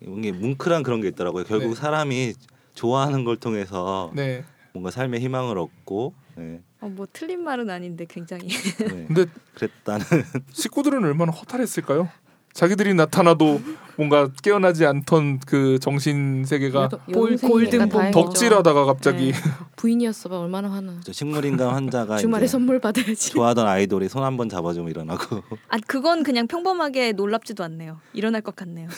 이게 0.00 0.32
뭉클한 0.32 0.82
그런 0.82 1.00
게 1.00 1.08
있더라고요. 1.08 1.44
결국 1.44 1.68
네. 1.70 1.74
사람이 1.74 2.34
좋아하는 2.74 3.24
걸 3.24 3.36
통해서 3.36 4.10
네. 4.14 4.44
뭔가 4.72 4.90
삶의 4.90 5.20
희망을 5.20 5.58
얻고 5.58 6.14
예, 6.38 6.62
어, 6.80 6.88
뭐 6.88 7.06
틀린 7.12 7.44
말은 7.44 7.68
아닌데 7.68 8.06
굉장히. 8.08 8.48
네, 8.48 9.06
근데 9.06 9.26
그랬다는. 9.54 10.04
식구들은 10.52 11.04
얼마나 11.04 11.30
허탈했을까요? 11.32 12.08
자기들이 12.54 12.94
나타나도 12.94 13.60
뭔가 13.96 14.28
깨어나지 14.42 14.86
않던 14.86 15.40
그 15.40 15.78
정신 15.78 16.44
세계가 16.46 16.88
볼- 17.12 17.36
골든 17.36 17.88
본 17.90 18.10
덕질하다가 18.10 18.84
갑자기 18.86 19.32
네. 19.32 19.38
부인이었으면 19.76 20.38
얼마나 20.38 20.70
화나. 20.70 20.98
저 21.04 21.12
식물인간 21.12 21.68
환자가 21.74 22.16
주말에 22.18 22.46
선물 22.46 22.78
받아야지. 22.80 23.30
좋아하던 23.32 23.66
아이돌이 23.66 24.08
손 24.08 24.22
한 24.22 24.36
번 24.36 24.48
잡아주면 24.48 24.88
일어나고 24.90 25.42
아 25.68 25.76
그건 25.86 26.22
그냥 26.22 26.46
평범하게 26.46 27.12
놀랍지도 27.12 27.62
않네요. 27.64 27.98
일어날 28.14 28.40
것 28.40 28.56
같네요. 28.56 28.88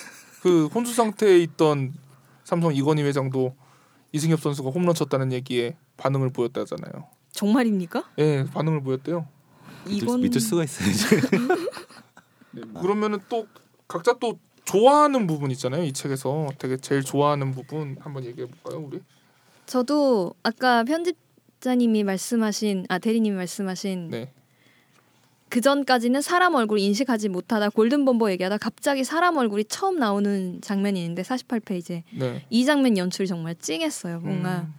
그 0.42 0.66
혼수 0.66 0.94
상태에 0.94 1.38
있던 1.40 1.92
삼성 2.44 2.74
이건희 2.74 3.02
회장도 3.02 3.54
이승엽 4.12 4.40
선수가 4.40 4.70
홈런 4.70 4.94
쳤다는 4.94 5.32
얘기에 5.32 5.76
반응을 5.96 6.30
보였다잖아요. 6.30 7.08
정말입니까? 7.32 8.04
예, 8.18 8.44
반응을 8.52 8.82
보였대요. 8.82 9.26
믿을, 9.86 9.96
이건 10.04 10.20
믿을 10.20 10.40
수가 10.40 10.62
있어야지. 10.62 11.16
네, 12.52 12.62
그러면은 12.80 13.18
또 13.28 13.46
각자 13.88 14.14
또 14.20 14.38
좋아하는 14.64 15.26
부분 15.26 15.50
있잖아요. 15.50 15.84
이 15.84 15.92
책에서 15.92 16.48
되게 16.58 16.76
제일 16.76 17.02
좋아하는 17.02 17.50
부분 17.52 17.96
한번 18.00 18.24
얘기해 18.24 18.46
볼까요, 18.48 18.84
우리? 18.86 19.00
저도 19.66 20.34
아까 20.42 20.84
편집자님이 20.84 22.04
말씀하신 22.04 22.86
아 22.88 22.98
대리님이 22.98 23.36
말씀하신 23.36 24.08
네. 24.10 24.32
그 25.48 25.60
전까지는 25.60 26.20
사람 26.20 26.54
얼굴 26.54 26.78
인식하지 26.80 27.28
못하다 27.28 27.70
골든 27.70 28.04
범버 28.04 28.30
얘기하다 28.32 28.58
갑자기 28.58 29.04
사람 29.04 29.36
얼굴이 29.36 29.64
처음 29.66 29.98
나오는 29.98 30.60
장면이 30.60 31.00
있는데 31.00 31.22
48페이지에 31.22 32.02
네. 32.18 32.44
이 32.50 32.64
장면 32.64 32.98
연출이 32.98 33.28
정말 33.28 33.54
찡했어요. 33.54 34.20
뭔가 34.20 34.62
음. 34.62 34.74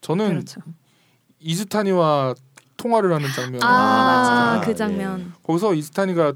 저는 0.00 0.28
그렇죠. 0.30 0.60
이즈타니와 1.40 2.34
통화를 2.76 3.12
하는 3.12 3.28
장면. 3.34 3.62
아, 3.62 4.56
맞아. 4.58 4.66
그 4.66 4.74
장면. 4.76 5.32
거기서 5.42 5.74
이즈타니가 5.74 6.34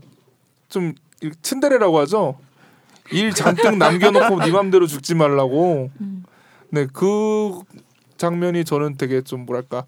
좀 0.68 0.92
이- 0.92 0.94
츤데레라고 1.42 1.98
하죠. 2.00 2.38
일 3.12 3.32
잔뜩 3.32 3.76
남겨놓고 3.76 4.38
네 4.40 4.50
맘대로 4.50 4.86
죽지 4.86 5.14
말라고. 5.14 5.90
음. 6.00 6.24
네, 6.70 6.86
그 6.92 7.60
장면이 8.16 8.64
저는 8.64 8.96
되게 8.96 9.20
좀 9.22 9.44
뭐랄까 9.44 9.84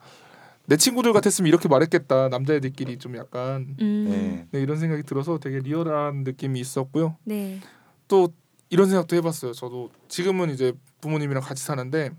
내 0.66 0.76
친구들 0.76 1.12
같았으면 1.12 1.48
이렇게 1.48 1.68
말했겠다. 1.68 2.28
남자애들끼리 2.28 2.98
좀 2.98 3.16
약간 3.16 3.76
음. 3.80 4.06
네. 4.08 4.46
네, 4.50 4.60
이런 4.62 4.78
생각이 4.78 5.02
들어서 5.02 5.38
되게 5.38 5.60
리얼한 5.60 6.24
느낌이 6.24 6.60
있었고요. 6.60 7.16
네. 7.24 7.60
또 8.08 8.28
이런 8.70 8.88
생각도 8.88 9.16
해봤어요. 9.16 9.52
저도 9.52 9.90
지금은 10.08 10.50
이제 10.50 10.72
부모님이랑 11.00 11.42
같이 11.42 11.62
사는데 11.64 12.10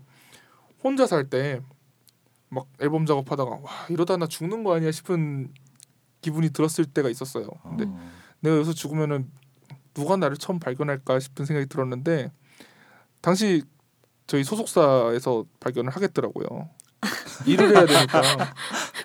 혼자 0.82 1.06
살 1.06 1.28
때 1.28 1.60
막 2.48 2.66
앨범 2.80 3.06
작업하다가 3.06 3.50
와 3.50 3.60
이러다 3.88 4.16
나 4.16 4.28
죽는 4.28 4.62
거 4.62 4.74
아니야 4.76 4.92
싶은 4.92 5.52
기분이 6.22 6.50
들었을 6.50 6.84
때가 6.84 7.08
있었어요. 7.10 7.48
근데 7.64 7.84
어, 7.86 7.98
내가 8.46 8.56
여기서 8.56 8.72
죽으면은 8.72 9.28
누가 9.92 10.16
나를 10.16 10.36
처음 10.36 10.60
발견할까 10.60 11.18
싶은 11.18 11.44
생각이 11.44 11.68
들었는데 11.68 12.30
당시 13.20 13.62
저희 14.28 14.44
소속사에서 14.44 15.44
발견을 15.58 15.90
하겠더라고요. 15.90 16.68
일을 17.46 17.76
해야 17.76 17.86
되니까 17.86 18.54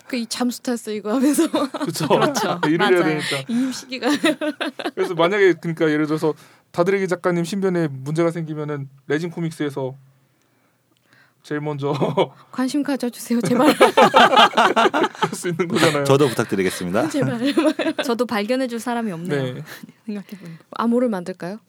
그이 0.07 0.25
잠수 0.27 0.61
탔어 0.61 0.91
이거 0.91 1.13
하면서 1.13 1.49
그렇죠. 1.49 2.07
그렇죠. 2.07 2.61
일을 2.69 2.81
해야 2.81 2.99
맞아요. 3.01 3.19
되니까 3.19 3.43
이임시기가 3.47 4.07
그래서 4.95 5.13
만약에 5.15 5.53
그러니까 5.53 5.89
예를 5.89 6.05
들어서 6.05 6.33
다드레기 6.71 7.07
작가님 7.07 7.43
신변에 7.43 7.87
문제가 7.87 8.31
생기면은 8.31 8.89
레진 9.07 9.29
코믹스에서 9.31 9.95
제일 11.43 11.59
먼저 11.61 11.91
관심 12.51 12.83
가져주세요 12.83 13.41
제발 13.41 13.73
할수 15.13 15.49
있는 15.49 15.67
거잖아요. 15.67 16.03
저도 16.03 16.27
부탁드리겠습니다. 16.29 17.09
제발 17.09 17.39
저도 18.05 18.25
발견해줄 18.25 18.79
사람이 18.79 19.11
없네요. 19.11 19.53
네. 19.55 19.63
생각해보니까. 20.05 20.63
암호를 20.71 21.09
만들까요? 21.09 21.59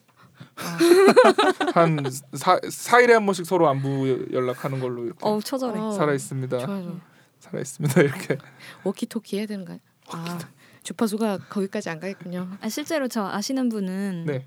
한 1.75 1.99
사, 2.35 2.59
4일에 2.61 3.13
한 3.13 3.25
번씩 3.25 3.47
서로 3.47 3.69
안부 3.69 4.29
연락하는 4.33 4.81
걸로 4.81 5.05
이렇게 5.05 5.19
어우 5.23 5.43
처절해. 5.43 5.79
어, 5.81 5.93
살아 5.93 6.13
있습니다. 6.13 6.59
좋아 6.59 6.83
좋아 6.83 7.01
살아 7.41 7.61
있습니다. 7.61 8.01
이렇게. 8.03 8.39
워키토키 8.85 9.39
해야 9.39 9.47
되는 9.47 9.65
거야? 9.65 9.79
아 10.11 10.39
주파수가 10.83 11.39
거기까지 11.49 11.89
안 11.91 12.01
가겠군요. 12.01 12.49
아, 12.61 12.69
실제로 12.69 13.09
저 13.09 13.27
아시는 13.29 13.69
분은 13.69 14.25
네. 14.27 14.45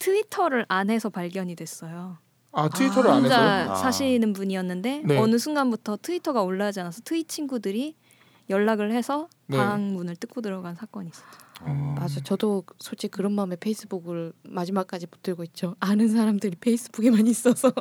트위터를 0.00 0.66
안 0.68 0.90
해서 0.90 1.08
발견이 1.08 1.54
됐어요. 1.56 2.18
아 2.54 2.68
트위터를 2.68 3.10
안 3.10 3.24
해서. 3.24 3.34
혼자 3.34 3.72
아. 3.72 3.74
사시는 3.76 4.32
분이었는데 4.32 5.02
네. 5.04 5.18
어느 5.18 5.38
순간부터 5.38 5.98
트위터가 6.00 6.42
올라가지 6.42 6.80
않아서 6.80 7.00
트위 7.04 7.24
친구들이 7.24 7.96
연락을 8.50 8.92
해서 8.92 9.28
네. 9.46 9.56
방문을 9.56 10.16
뜯고 10.16 10.40
들어간 10.40 10.74
사건이 10.74 11.08
있었죠. 11.08 11.44
맞아. 11.96 12.20
저도 12.20 12.64
솔직히 12.78 13.10
그런 13.10 13.32
마음에 13.32 13.56
페이스북을 13.56 14.32
마지막까지 14.42 15.06
붙들고 15.06 15.44
있죠. 15.44 15.76
아는 15.80 16.08
사람들이 16.08 16.56
페이스북에만 16.60 17.26
있어서 17.28 17.72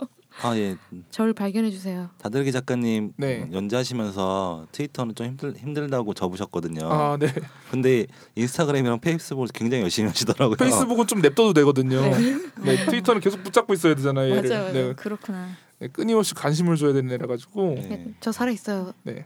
아 0.41 0.57
예, 0.57 0.75
저를 1.11 1.33
발견해 1.33 1.69
주세요. 1.69 2.09
다들기 2.17 2.51
작가님 2.51 3.13
네. 3.17 3.47
연재하시면서 3.53 4.67
트위터는 4.71 5.15
좀 5.15 5.27
힘들 5.27 5.55
힘들다고 5.55 6.13
접으셨거든요. 6.13 6.91
아 6.91 7.17
네. 7.17 7.27
근데 7.71 8.07
인스타그램이랑 8.35 8.99
페이스북을 8.99 9.49
굉장히 9.53 9.83
열심히 9.83 10.09
하시더라고요. 10.09 10.57
페이스북은 10.57 11.07
좀 11.07 11.21
냅둬도 11.21 11.53
되거든요. 11.53 12.01
네. 12.01 12.85
트위터는 12.85 13.21
계속 13.21 13.43
붙잡고 13.43 13.73
있어야 13.73 13.95
되잖아요. 13.95 14.35
얘를. 14.35 14.49
맞아요, 14.49 14.63
맞아요. 14.63 14.87
네. 14.87 14.93
그렇구나. 14.95 15.49
네, 15.79 15.87
끊임없이 15.87 16.33
관심을 16.33 16.77
줘야 16.77 16.93
되는 16.93 17.11
애라 17.11 17.27
가지고. 17.27 17.75
네. 17.75 18.13
저 18.19 18.31
살아 18.31 18.51
있어요. 18.51 18.93
네. 19.03 19.25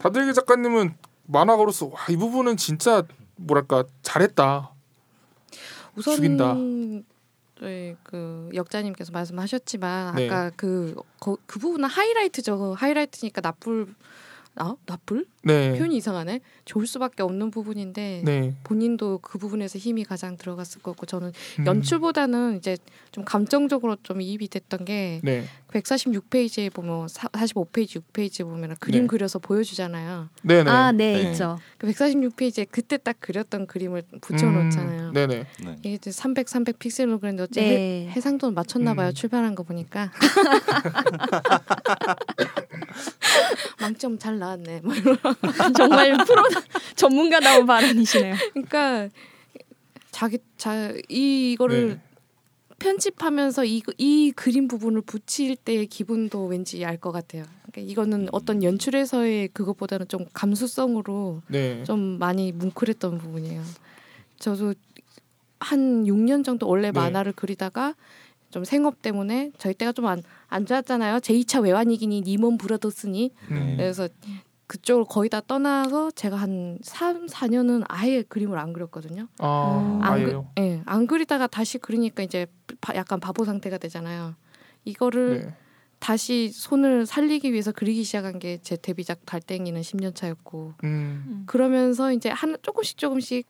다들기 0.00 0.34
작가님은 0.34 0.94
만화가로서 1.26 1.86
와, 1.86 1.92
이 2.10 2.16
부분은 2.16 2.56
진짜 2.56 3.04
뭐랄까 3.36 3.84
잘했다. 4.02 4.72
우선 5.96 6.16
죽인다. 6.16 6.56
네, 7.60 7.96
그 8.02 8.48
역자님께서 8.54 9.12
말씀하셨지만 9.12 10.14
네. 10.16 10.26
아까 10.26 10.50
그, 10.56 10.94
거, 11.18 11.36
그 11.46 11.58
부분은 11.58 11.88
하이라이트죠. 11.88 12.74
하이라이트니까 12.74 13.40
나쁠 13.40 13.94
아 14.56 14.74
나쁠 14.86 15.26
네. 15.42 15.72
표현이 15.72 15.96
이상하네. 15.96 16.40
좋을 16.64 16.86
수밖에 16.86 17.22
없는 17.22 17.50
부분인데 17.50 18.22
네. 18.24 18.54
본인도 18.64 19.18
그 19.22 19.38
부분에서 19.38 19.78
힘이 19.78 20.04
가장 20.04 20.36
들어갔을 20.36 20.82
거고 20.82 21.06
저는 21.06 21.32
음. 21.60 21.66
연출보다는 21.66 22.58
이제 22.58 22.76
좀 23.10 23.24
감정적으로 23.24 23.96
좀 24.02 24.20
이입이 24.20 24.48
됐던 24.48 24.84
게 24.84 25.20
네. 25.22 25.44
146페이지에 25.68 26.72
보면 26.72 27.08
사, 27.08 27.28
45페이지, 27.28 28.02
6페이지 28.02 28.44
보면 28.44 28.76
그림 28.80 29.02
네. 29.02 29.06
그려서 29.06 29.38
보여주잖아요. 29.38 30.28
네네. 30.42 30.70
아, 30.70 30.92
네, 30.92 31.22
네. 31.22 31.30
있죠. 31.30 31.58
그 31.78 31.86
146페이지에 31.88 32.66
그때 32.70 32.98
딱 32.98 33.16
그렸던 33.20 33.66
그림을 33.66 34.02
붙여놓잖아요. 34.20 35.08
음, 35.08 35.12
네네. 35.14 35.46
네. 35.64 35.76
이게 35.80 35.94
이제 35.94 36.10
300, 36.10 36.48
300 36.48 36.78
픽셀로 36.78 37.18
그렸는데 37.18 37.44
어째 37.44 37.60
네. 37.60 38.08
해, 38.14 38.20
상도 38.20 38.50
맞췄나 38.50 38.94
봐요. 38.94 39.08
음. 39.08 39.14
출발한 39.14 39.54
거 39.54 39.62
보니까. 39.62 40.10
망점 43.80 44.18
잘 44.18 44.38
나왔네. 44.38 44.80
뭐 44.84 44.94
이런. 44.94 45.16
정말 45.76 46.16
프로 46.26 46.42
전문가다운 46.96 47.66
발언이시네요. 47.66 48.34
그러니까 48.52 49.08
자기 50.10 50.38
자 50.56 50.92
이거를 51.08 51.88
네. 51.88 52.00
편집하면서 52.78 53.64
이, 53.66 53.82
이 53.98 54.32
그림 54.34 54.66
부분을 54.68 55.02
붙일 55.02 55.56
때의 55.56 55.86
기분도 55.86 56.46
왠지 56.46 56.84
알 56.84 56.96
것 56.98 57.12
같아요. 57.12 57.44
그러니까 57.70 57.90
이거는 57.92 58.28
어떤 58.32 58.62
연출에서의 58.62 59.48
그것보다는 59.48 60.08
좀 60.08 60.24
감수성으로 60.32 61.42
네. 61.48 61.84
좀 61.84 61.98
많이 62.18 62.52
뭉클했던 62.52 63.18
부분이에요. 63.18 63.62
저도 64.38 64.74
한 65.60 66.04
6년 66.04 66.44
정도 66.44 66.66
원래 66.68 66.90
네. 66.90 66.92
만화를 66.92 67.32
그리다가 67.32 67.94
좀 68.50 68.64
생업 68.64 69.02
때문에 69.02 69.52
저희 69.58 69.74
때가 69.74 69.92
좀 69.92 70.06
안 70.06 70.22
안 70.52 70.66
좋았잖아요. 70.66 71.18
제2차 71.18 71.62
외환위기니 71.62 72.22
니몬 72.22 72.58
브라더스니 72.58 73.30
음. 73.52 73.74
그래서 73.76 74.08
그쪽을 74.70 75.04
거의 75.08 75.28
다 75.28 75.40
떠나서 75.44 76.12
제가 76.12 76.36
한 76.36 76.78
3, 76.82 77.26
4년은 77.26 77.84
아예 77.88 78.22
그림을 78.22 78.56
안 78.56 78.72
그렸거든요. 78.72 79.26
아, 79.40 79.98
안, 80.00 80.22
그, 80.22 80.26
아예요. 80.28 80.48
예, 80.60 80.80
안 80.86 81.08
그리다가 81.08 81.48
다시 81.48 81.78
그리니까 81.78 82.22
이제 82.22 82.46
바- 82.80 82.94
약간 82.94 83.18
바보 83.18 83.44
상태가 83.44 83.78
되잖아요. 83.78 84.36
이거를 84.84 85.40
네. 85.44 85.54
다시 85.98 86.50
손을 86.50 87.04
살리기 87.04 87.52
위해서 87.52 87.72
그리기 87.72 88.04
시작한 88.04 88.38
게 88.38 88.58
제 88.62 88.76
데뷔작 88.76 89.26
달땡이는 89.26 89.80
10년 89.80 90.14
차였고 90.14 90.74
음. 90.84 91.42
그러면서 91.46 92.12
이제 92.12 92.28
하나 92.30 92.56
조금씩 92.62 92.96
조금씩 92.96 93.48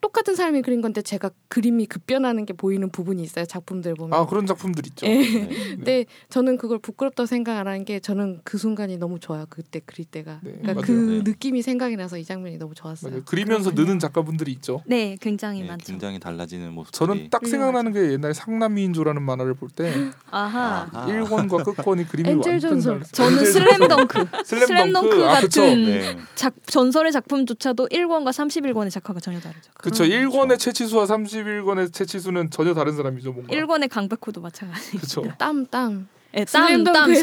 똑같은 0.00 0.34
사람이 0.34 0.62
그린 0.62 0.80
건데 0.80 1.02
제가 1.02 1.30
그림이 1.48 1.86
급변하는 1.86 2.46
게 2.46 2.52
보이는 2.52 2.90
부분이 2.90 3.22
있어요 3.22 3.44
작품들 3.44 3.94
보면. 3.94 4.18
아 4.18 4.26
그런 4.26 4.46
작품들 4.46 4.86
있죠. 4.88 5.06
예. 5.06 5.14
네. 5.16 5.48
근데 5.76 6.04
저는 6.30 6.56
그걸 6.58 6.78
부끄럽다고 6.78 7.26
생각 7.26 7.58
안 7.58 7.66
하는 7.66 7.84
게 7.84 8.00
저는 8.00 8.40
그 8.44 8.58
순간이 8.58 8.96
너무 8.98 9.18
좋아요. 9.20 9.46
그때 9.48 9.80
그릴 9.84 10.04
때가. 10.06 10.40
네, 10.42 10.52
그러니까 10.60 10.74
맞아요. 10.74 10.86
그 10.86 10.92
네. 10.92 11.30
느낌이 11.30 11.62
생각이 11.62 11.96
나서 11.96 12.18
이 12.18 12.24
장면이 12.24 12.58
너무 12.58 12.74
좋았어요. 12.74 13.10
맞아요. 13.10 13.24
그리면서. 13.24 13.70
느는 13.74 13.98
작가분들이 13.98 14.52
있죠. 14.52 14.82
네, 14.86 15.16
굉장히 15.20 15.62
네, 15.62 15.66
많죠. 15.68 15.86
굉장히 15.86 16.20
달라지는 16.20 16.72
모습. 16.72 16.92
저는 16.92 17.28
딱 17.30 17.44
생각나는 17.46 17.92
게 17.92 18.12
옛날에 18.12 18.32
상남미인조라는 18.34 19.20
만화를 19.22 19.54
볼 19.54 19.68
때 19.74 19.92
아하. 20.30 20.88
아하. 20.92 21.06
1권과 21.08 21.64
끝권이 21.64 22.06
그림이 22.06 22.28
엔젤 22.30 22.52
완전 22.52 22.70
전설. 22.70 23.02
저는 23.10 23.44
슬램덩크. 23.44 24.26
슬램덩크. 24.44 24.66
슬램덩크 24.66 25.24
아. 25.24 25.40
같은 25.40 25.84
네. 25.86 26.16
작 26.36 26.54
전설의 26.66 27.10
작품조차도 27.12 27.88
1권과 27.88 28.28
31권의 28.30 28.90
작화가 28.90 29.18
전혀 29.18 29.40
다르죠. 29.40 29.72
그쵸. 29.74 30.04
1권의 30.04 30.58
채치수와 30.58 31.04
31권의 31.04 31.92
채치수는 31.92 32.50
전혀 32.50 32.74
다른 32.74 32.94
사람이죠, 32.96 33.32
뭔가. 33.32 33.54
1권의 33.54 33.88
강백호도 33.90 34.40
마찬가지. 34.40 34.96
그쵸. 34.98 35.22
땀 35.38 35.66
땀. 35.66 36.08
네, 36.32 36.44
땀, 36.46 36.82
땀 36.82 37.14
슬램덩크의 37.14 37.22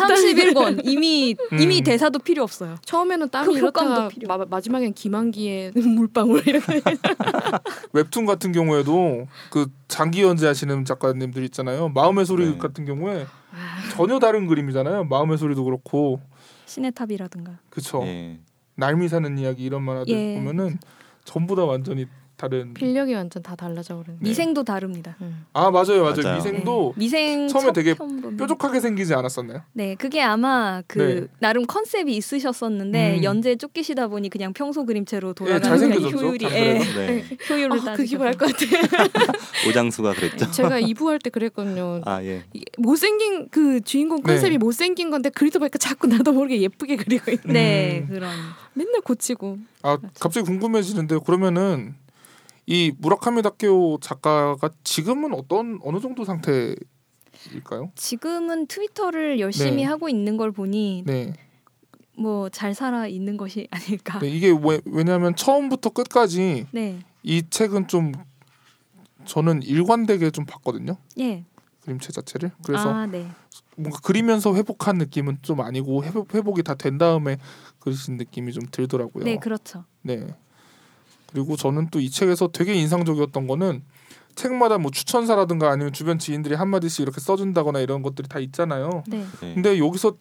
31권 0.54 0.82
이미 0.88 1.36
음. 1.52 1.60
이미 1.60 1.82
대사도 1.82 2.20
필요 2.20 2.44
없어요. 2.44 2.78
처음에는 2.86 3.30
땀이 3.30 3.60
그. 3.60 3.72
마, 4.26 4.38
마지막엔 4.38 4.94
김한기의 4.94 5.74
물방울 5.76 6.48
이렇게. 6.48 6.82
웹툰 7.92 8.26
같은 8.26 8.54
경우에도 8.54 9.28
그 9.50 9.68
장기 9.90 10.22
연재하시는 10.22 10.86
작가님들 10.86 11.44
있잖아요. 11.46 11.90
마음의 11.90 12.26
소리 12.26 12.52
네. 12.52 12.58
같은 12.58 12.86
경우에 12.86 13.26
전혀 13.96 14.18
다른 14.20 14.48
그림이잖아요. 14.48 15.04
마음의 15.06 15.38
소리도 15.38 15.66
그렇고. 15.66 16.22
신의 16.66 16.94
탑이라든가. 16.94 17.60
그쵸. 17.70 18.04
예. 18.06 18.40
날미 18.76 19.10
사는 19.10 19.38
이야기 19.38 19.64
이런 19.66 19.84
만화들 19.84 20.14
예. 20.14 20.36
보면은 20.36 20.80
전부 21.26 21.58
다 21.58 21.66
완전히 21.66 22.06
다른 22.42 22.74
필력이 22.74 23.14
완전 23.14 23.44
다 23.44 23.56
달라져 23.56 23.96
버리는. 23.98 24.18
네. 24.20 24.30
미생도 24.30 24.64
다릅니다. 24.64 25.16
음. 25.22 25.46
아 25.54 25.70
맞아요 25.70 26.02
맞아요, 26.02 26.16
맞아요. 26.24 26.36
미생도 26.38 26.94
네. 26.96 27.00
미생 27.00 27.48
처음에 27.48 27.68
첫 27.68 27.74
되게 27.74 27.94
편 27.94 28.20
보면- 28.20 28.38
뾰족하게 28.40 28.80
생기지 28.80 29.14
않았었나요? 29.14 29.62
네, 29.74 29.94
그게 29.94 30.22
아마 30.24 30.82
그 30.88 30.98
네. 31.00 31.28
나름 31.40 31.68
컨셉이 31.68 32.16
있으셨었는데 32.18 33.18
음. 33.20 33.24
연재에 33.24 33.58
쫓기시다 33.58 34.08
보니 34.08 34.30
그냥 34.32 34.54
평소 34.54 34.88
그림체로 34.88 35.30
예, 35.30 35.34
돌아가는 35.36 35.62
잘생겨졌죠. 35.62 36.18
효율이 36.18 36.46
안 36.48 36.52
예? 36.54 36.80
네. 36.80 37.26
효율을 37.48 37.80
아, 37.90 37.94
그 37.94 38.04
기분 38.06 38.26
알것 38.26 38.52
같아. 38.58 39.34
오장수가 39.70 40.14
그랬죠. 40.14 40.50
제가 40.52 40.82
2부 40.82 41.06
할 41.06 41.20
때 41.20 41.30
그랬거든요. 41.30 42.02
아 42.06 42.24
예. 42.24 42.44
못생긴 42.80 43.50
그 43.52 43.82
주인공 43.82 44.24
네. 44.24 44.34
컨셉이 44.34 44.58
못생긴 44.58 45.12
건데 45.12 45.30
그리다 45.30 45.60
보니까 45.60 45.78
자꾸 45.78 46.08
나도 46.08 46.32
모르게 46.32 46.60
예쁘게 46.62 46.96
그리고 46.96 47.30
있는. 47.30 47.54
네, 47.54 48.00
음. 48.10 48.14
그런 48.16 48.32
맨날 48.74 49.02
고치고. 49.02 49.58
아 49.84 49.98
갑자기 50.20 50.46
궁금해지는데 50.48 51.20
그러면은 51.26 51.94
이 52.68 52.92
무라카미 52.98 53.42
다케오 53.42 54.00
작가가 54.00 54.70
지금은 54.84 55.34
어떤 55.34 55.80
어느 55.84 56.00
정도 56.00 56.24
상태일까요? 56.26 57.92
지금은 57.96 58.68
트위터를 58.68 59.40
열심히 59.40 59.78
네. 59.78 59.84
하고 59.84 60.10
있는 60.10 60.38
걸 60.38 60.52
보니 60.52 61.04
네. 61.06 61.34
뭐잘 62.18 62.74
살아 62.76 63.08
있는 63.08 63.36
것이 63.38 63.68
아닐까. 63.72 64.20
네 64.20 64.30
이게 64.30 64.50
왜, 64.52 64.80
왜냐하면 64.86 65.36
처음부터 65.36 65.90
끝까지 65.90 66.68
네. 66.72 67.00
이 67.24 67.44
책은 67.50 67.88
좀 67.88 68.12
저는 69.26 69.64
일관되게 69.64 70.32
좀 70.32 70.46
봤거든요. 70.46 70.98
예. 71.20 71.46
그림체 71.82 72.12
자체를. 72.12 72.52
그래서 72.64 72.94
아, 72.94 73.06
네. 73.08 73.28
뭔가 73.76 74.00
그리면서 74.04 74.54
회복한 74.56 74.98
느낌은 74.98 75.40
좀 75.42 75.62
아니고 75.62 76.04
회복, 76.04 76.34
회복이 76.36 76.62
다 76.64 76.76
된 76.76 76.98
다음에 77.00 77.38
그리신 77.80 78.18
느낌이 78.18 78.52
좀 78.54 78.64
들더라고요. 78.72 79.24
네, 79.24 79.38
그렇죠. 79.38 79.86
네. 80.04 80.28
그리고 81.32 81.56
저는 81.56 81.90
또 81.90 82.00
이 82.00 82.10
책에서 82.10 82.50
되게 82.50 82.74
인상적이었던 82.74 83.48
거는 83.48 83.84
책마다 84.36 84.78
뭐 84.78 84.92
추천사라든가 84.92 85.70
아니면 85.72 85.94
주변 85.94 86.18
지인들이 86.20 86.56
한 86.56 86.70
마디씩 86.70 87.02
이렇게 87.02 87.20
써준다거나 87.20 87.80
이런 87.80 88.02
것들이 88.02 88.28
다 88.28 88.40
있잖아요. 88.40 89.04
네. 89.08 89.26
네. 89.42 89.54
근데 89.54 89.78
여기서 89.78 90.18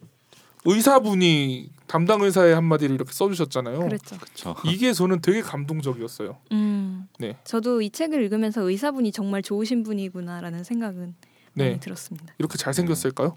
의사분이 0.65 1.71
담당 1.87 2.21
의사의 2.21 2.53
한 2.53 2.63
마디를 2.65 2.95
이렇게 2.95 3.11
써주셨잖아요. 3.11 3.79
그렇죠. 3.79 4.17
그렇죠. 4.17 4.55
이게 4.65 4.93
저는 4.93 5.21
되게 5.21 5.41
감동적이었어요. 5.41 6.37
음. 6.51 7.07
네. 7.19 7.37
저도 7.43 7.81
이 7.81 7.89
책을 7.89 8.21
읽으면서 8.23 8.61
의사분이 8.69 9.11
정말 9.11 9.41
좋으신 9.41 9.83
분이구나라는 9.83 10.63
생각은 10.63 11.15
네. 11.53 11.65
많이 11.69 11.79
들었습니다. 11.79 12.33
이렇게 12.37 12.57
잘 12.57 12.73
생겼을까요? 12.73 13.35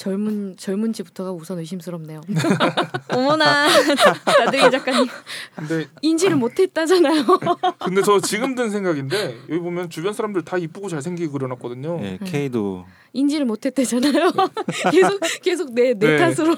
젊은 0.00 0.56
젊은지부터가 0.56 1.30
우선 1.32 1.58
의심스럽네요. 1.58 2.22
어머나 3.12 3.68
나들이 4.38 4.70
작가님. 4.70 5.06
근데 5.54 5.88
인지를 6.00 6.36
못했다잖아요. 6.36 7.22
근데 7.84 8.00
저 8.00 8.18
지금 8.18 8.54
든 8.54 8.70
생각인데 8.70 9.36
여기 9.50 9.60
보면 9.60 9.90
주변 9.90 10.14
사람들 10.14 10.40
다 10.40 10.56
이쁘고 10.56 10.88
잘생기게 10.88 11.30
그려놨거든요. 11.30 11.98
예, 12.00 12.18
K도 12.24 12.86
인지를 13.12 13.44
못했대잖아요. 13.44 14.32
계속 14.90 15.20
계속 15.42 15.74
내내 15.74 15.98
네. 15.98 16.16
탓으로. 16.16 16.56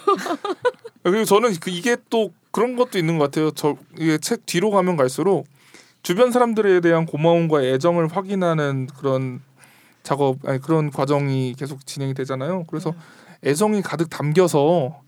그리고 1.02 1.24
저는 1.24 1.56
그 1.60 1.70
이게 1.70 1.96
또 2.10 2.32
그런 2.52 2.76
것도 2.76 2.96
있는 2.96 3.18
것 3.18 3.24
같아요. 3.24 3.50
저 3.50 3.76
이게 3.98 4.18
책 4.18 4.46
뒤로 4.46 4.70
가면 4.70 4.96
갈수록 4.96 5.48
주변 6.04 6.30
사람들에 6.30 6.78
대한 6.78 7.06
고마움과 7.06 7.64
애정을 7.64 8.06
확인하는 8.06 8.86
그런 8.86 9.40
작업 10.04 10.38
아니 10.48 10.60
그런 10.60 10.92
과정이 10.92 11.54
계속 11.58 11.84
진행이 11.86 12.14
되잖아요. 12.14 12.66
그래서 12.68 12.94
애정이 13.44 13.82
가득 13.82 14.08
담겨서 14.10 15.00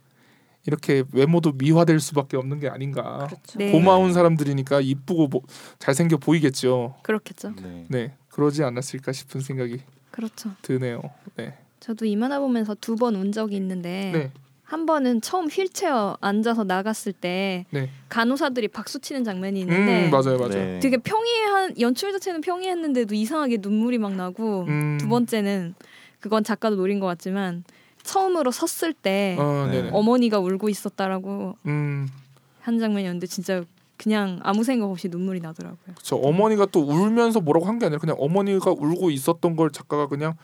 이렇게 0.67 1.05
외모도 1.13 1.53
미화될 1.53 2.01
수밖에 2.01 2.37
없는 2.37 2.59
게 2.61 2.69
아닌가. 2.69 3.27
그렇죠. 3.29 3.59
네. 3.59 3.71
고마운 3.71 4.13
사람들이니까 4.13 4.81
이쁘고 4.81 5.29
뭐 5.29 5.43
잘생겨 5.79 6.17
보이겠죠. 6.17 6.95
그렇겠죠. 7.03 7.53
네. 7.63 7.85
네, 7.89 8.15
그러지 8.31 8.63
않았을까 8.65 9.13
싶은 9.13 9.41
생각이 9.41 9.81
그렇죠. 10.11 10.51
드네요. 10.63 11.03
네, 11.37 11.55
저도 11.81 12.07
이 12.07 12.17
만화 12.17 12.39
보면서 12.41 12.75
두 12.81 12.97
번 12.97 13.15
운 13.15 13.31
적이 13.31 13.57
있는데 13.57 14.11
네, 14.15 14.31
한 14.63 14.87
번은 14.87 15.21
처음 15.21 15.49
휠체어 15.49 16.17
앉아서 16.23 16.65
나갔을 16.65 17.13
때 17.13 17.67
네. 17.71 17.91
간호사들이 18.09 18.69
박수 18.69 19.01
치는 19.01 19.23
장면이 19.23 19.61
있는데 19.61 20.07
음 20.07 20.11
맞아요, 20.11 20.39
맞아요. 20.39 20.49
네. 20.49 20.79
되게 20.81 20.97
평이한 20.97 21.79
연출 21.79 22.11
자체는 22.13 22.41
평이했는데도 22.41 23.15
이상하게 23.15 23.59
눈물이 23.61 23.99
막 23.99 24.15
나고 24.15 24.63
음. 24.63 24.97
두 24.99 25.09
번째는 25.09 25.75
그건 26.21 26.43
작가도 26.43 26.77
노린 26.77 27.01
것 27.01 27.07
같지만 27.07 27.65
처음으로 28.05 28.51
섰을 28.53 28.93
때 28.93 29.37
어, 29.39 29.67
네네. 29.71 29.91
어머니가 29.93 30.39
울고 30.39 30.69
있었다라고 30.69 31.57
음, 31.67 32.07
한 32.61 32.79
장면이었는데 32.79 33.27
진짜 33.27 33.65
그냥 33.97 34.41
아무 34.43 34.63
생각 34.65 34.87
없이 34.91 35.09
눈물이 35.09 35.41
나더라고요. 35.41 35.95
저 36.03 36.17
어머니가 36.17 36.67
또 36.67 36.81
울면서 36.83 37.41
뭐라고 37.41 37.67
한 37.67 37.79
게 37.79 37.87
아니라 37.87 37.99
그냥 37.99 38.17
어머니가 38.19 38.71
울고 38.73 39.11
있었던 39.11 39.57
걸 39.57 39.71
작가가 39.71 40.07
그냥 40.07 40.35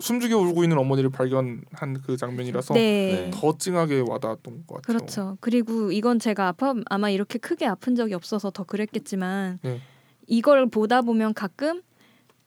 숨죽여 0.00 0.36
울고 0.36 0.64
있는 0.64 0.78
어머니를 0.78 1.10
발견한 1.10 2.00
그 2.04 2.16
장면이라서 2.16 2.74
네. 2.74 3.30
더 3.32 3.56
찡하게 3.56 4.02
와닿았던 4.08 4.64
것 4.66 4.82
같아요. 4.82 4.82
그렇죠. 4.98 5.36
그리고 5.40 5.92
이건 5.92 6.18
제가 6.18 6.48
아파 6.48 6.74
아마 6.86 7.08
이렇게 7.10 7.38
크게 7.38 7.66
아픈 7.66 7.94
적이 7.94 8.14
없어서 8.14 8.50
더 8.50 8.64
그랬겠지만 8.64 9.60
네. 9.62 9.80
이걸 10.26 10.68
보다 10.68 11.02
보면 11.02 11.34
가끔 11.34 11.82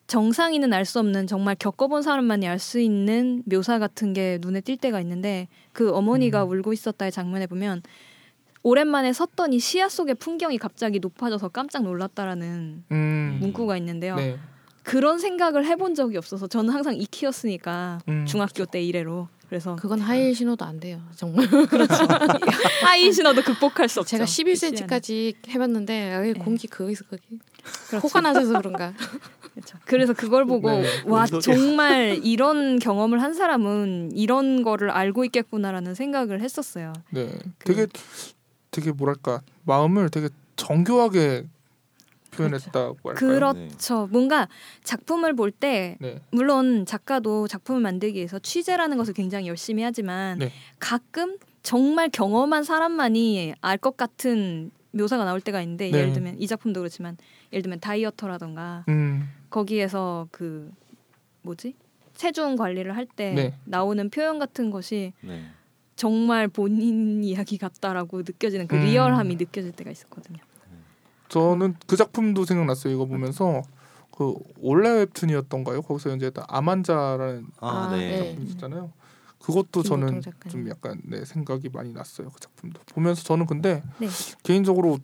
정상인은 0.08 0.72
알 0.74 0.86
수 0.86 1.00
없는 1.00 1.26
정말 1.28 1.56
겪어본 1.56 2.04
사람만이 2.04 2.48
알 2.48 2.60
수 2.60 2.80
있는 2.80 3.42
묘사 3.46 3.80
같은 3.80 4.14
게 4.14 4.38
눈에 4.42 4.62
띌 4.62 4.80
때가 4.80 5.02
있는데 5.02 5.48
그 5.74 5.92
어머니가 5.92 6.44
음. 6.44 6.52
울고 6.52 6.74
있었다의 6.74 7.12
장면에 7.12 7.48
보면 7.48 7.82
오랜만에 8.64 9.14
섰더니 9.14 9.60
시야 9.60 9.90
속의 9.90 10.16
풍경이 10.16 10.58
갑자기 10.58 11.00
높아져서 11.00 11.50
깜짝 11.50 11.84
놀랐다라는 11.84 12.84
음, 12.92 13.38
문구가 13.42 13.78
있는데요. 13.78 14.16
네. 14.16 14.38
그런 14.84 15.18
생각을 15.20 15.66
해본 15.66 15.96
적이 15.96 16.18
없어서 16.18 16.48
저는 16.48 16.72
항상 16.72 16.96
이 16.96 17.03
키였으니까 17.03 18.00
음. 18.08 18.26
중학교 18.26 18.66
때 18.66 18.82
이래로 18.82 19.28
그래서 19.50 19.76
그건 19.76 20.00
하이힐 20.00 20.34
신어도 20.34 20.66
안 20.66 20.80
돼요. 20.80 21.00
정말. 21.16 21.48
하이힐 22.84 23.12
신어도 23.12 23.44
극복할 23.44 23.88
수 23.88 24.00
없죠. 24.00 24.12
제가 24.12 24.26
시안은. 24.26 24.54
11cm까지 24.54 25.36
해봤는데 25.50 26.20
네. 26.20 26.34
공기 26.34 26.68
거기서 26.68 27.06
거기 27.06 27.22
그렇죠. 27.88 28.02
코가 28.08 28.22
나서 28.22 28.42
그런가. 28.58 28.94
그렇죠. 29.56 29.78
그래서 29.86 30.14
그걸 30.14 30.46
보고 30.46 30.70
네. 30.70 30.86
와. 31.06 31.26
정말 31.26 32.20
이런 32.24 32.78
경험을 32.78 33.22
한 33.22 33.34
사람은 33.34 34.12
이런 34.14 34.62
거를 34.64 34.90
알고 34.92 35.24
있겠구나라는 35.26 35.96
생각을 35.96 36.42
했었어요. 36.42 36.94
네. 37.12 37.30
그- 37.58 37.74
되게 37.74 37.88
되게 38.72 38.92
뭐랄까 38.92 39.42
마음을 39.64 40.10
되게 40.10 40.28
정교하게 40.58 41.46
표현했다고 42.32 42.98
할까요? 43.10 43.16
그렇죠. 43.16 44.08
뭔가 44.12 44.48
작품을 44.84 45.34
볼때 45.36 45.96
네. 46.02 46.20
물론 46.32 46.86
작가도 46.86 47.48
작품을 47.48 47.80
만들기 47.82 48.18
위해서 48.18 48.40
취재라는 48.40 48.98
것을 48.98 49.14
굉장히 49.14 49.48
열심히 49.48 49.84
하지만 49.84 50.40
네. 50.40 50.52
가끔 50.80 51.38
정말 51.64 52.10
경험한 52.10 52.64
사람만이 52.66 53.56
알 53.62 53.78
것 53.78 53.96
같은 53.96 54.72
묘사가 54.92 55.24
나올 55.26 55.40
때가 55.42 55.62
있는데 55.62 55.90
네. 55.92 55.98
예를 55.98 56.14
들면 56.14 56.36
이 56.40 56.48
작품도 56.48 56.82
그렇지만 56.82 57.18
예를 57.54 57.64
들면 57.64 57.80
다이어터라던가 57.80 58.86
음, 58.90 59.30
거기에서 59.56 60.28
그 60.32 60.70
뭐지 61.44 61.76
체중 62.14 62.58
관리를 62.58 62.98
할때 62.98 63.34
네. 63.34 63.58
나오는 63.64 64.10
표현 64.10 64.38
같은 64.38 64.70
것이 64.70 65.14
네. 65.22 65.46
정말 65.96 66.50
본인 66.50 67.24
이야기 67.24 67.58
같다라고 67.58 68.20
느껴지는 68.20 68.68
그 68.68 68.76
음. 68.76 68.82
리얼함이 68.82 69.38
느껴질 69.38 69.72
때가 69.72 69.92
있었거든요. 69.92 70.40
저는 71.30 71.76
그 71.88 71.96
작품도 71.96 72.44
생각났어요. 72.46 72.94
이거 72.94 73.06
보면서 73.06 73.62
그 74.12 74.36
올레 74.60 74.92
웹툰이었던가요? 74.92 75.82
거기서 75.82 76.16
이제 76.16 76.32
아만자라는 76.36 77.48
아, 77.60 77.68
아, 77.68 77.96
네. 77.96 78.10
네. 78.10 78.18
작품 78.18 78.46
있었잖아요. 78.46 78.92
그것도 79.40 79.84
저는. 79.84 80.22
좀 80.50 80.70
약간 80.70 81.02
네, 81.06 81.24
생각이 81.24 81.70
많이 81.70 81.94
났어요. 81.94 82.30
그 82.30 82.40
작품도 82.42 82.82
보면서 82.94 83.24
저는 83.24 83.46
근데 83.46 83.82
네. 84.00 84.08
개인적으로 84.44 85.00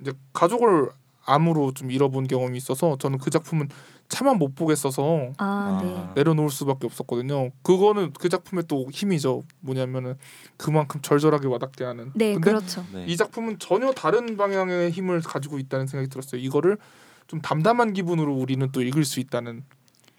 이제 0.00 0.12
가족을 0.32 0.90
암으로 1.28 1.72
좀 1.74 1.90
잃어본 1.90 2.26
경험이 2.26 2.56
있어서 2.56 2.96
저는 2.98 3.18
그 3.18 3.30
작품은 3.30 3.68
차마 4.08 4.32
못 4.32 4.54
보겠어서 4.54 5.32
아, 5.36 5.44
아. 5.44 5.82
네. 5.82 6.08
내려놓을 6.14 6.48
수밖에 6.50 6.86
없었거든요. 6.86 7.50
그거는 7.62 8.12
그 8.18 8.28
작품의 8.28 8.64
또 8.66 8.86
힘이죠. 8.90 9.42
뭐냐면은 9.60 10.14
그만큼 10.56 11.02
절절하게 11.02 11.46
와닿게 11.46 11.84
하는. 11.84 12.10
네, 12.14 12.32
근데 12.32 12.50
그렇죠. 12.50 12.84
네. 12.92 13.04
이 13.06 13.16
작품은 13.16 13.58
전혀 13.58 13.92
다른 13.92 14.36
방향의 14.36 14.90
힘을 14.90 15.20
가지고 15.20 15.58
있다는 15.58 15.86
생각이 15.86 16.08
들었어요. 16.08 16.40
이거를 16.40 16.78
좀 17.26 17.40
담담한 17.42 17.92
기분으로 17.92 18.34
우리는 18.34 18.66
또 18.72 18.82
읽을 18.82 19.04
수 19.04 19.20
있다는. 19.20 19.64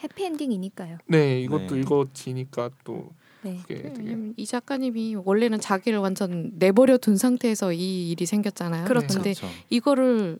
해피엔딩이니까요. 0.04 1.00
네, 1.08 1.42
이것도 1.42 1.76
네. 1.76 1.82
읽어지니까 1.82 2.70
또 2.84 3.10
네. 3.42 3.60
되게 3.68 3.90
왜냐면 3.90 4.34
이 4.38 4.46
작가님이 4.46 5.16
원래는 5.16 5.60
자기를 5.60 6.00
완전 6.00 6.52
내버려 6.56 6.98
둔 6.98 7.18
상태에서 7.18 7.74
이 7.74 8.12
일이 8.12 8.26
생겼잖아요. 8.26 8.86
그렇죠. 8.86 9.16
근데 9.16 9.34
그렇죠. 9.34 9.48
이거를 9.70 10.38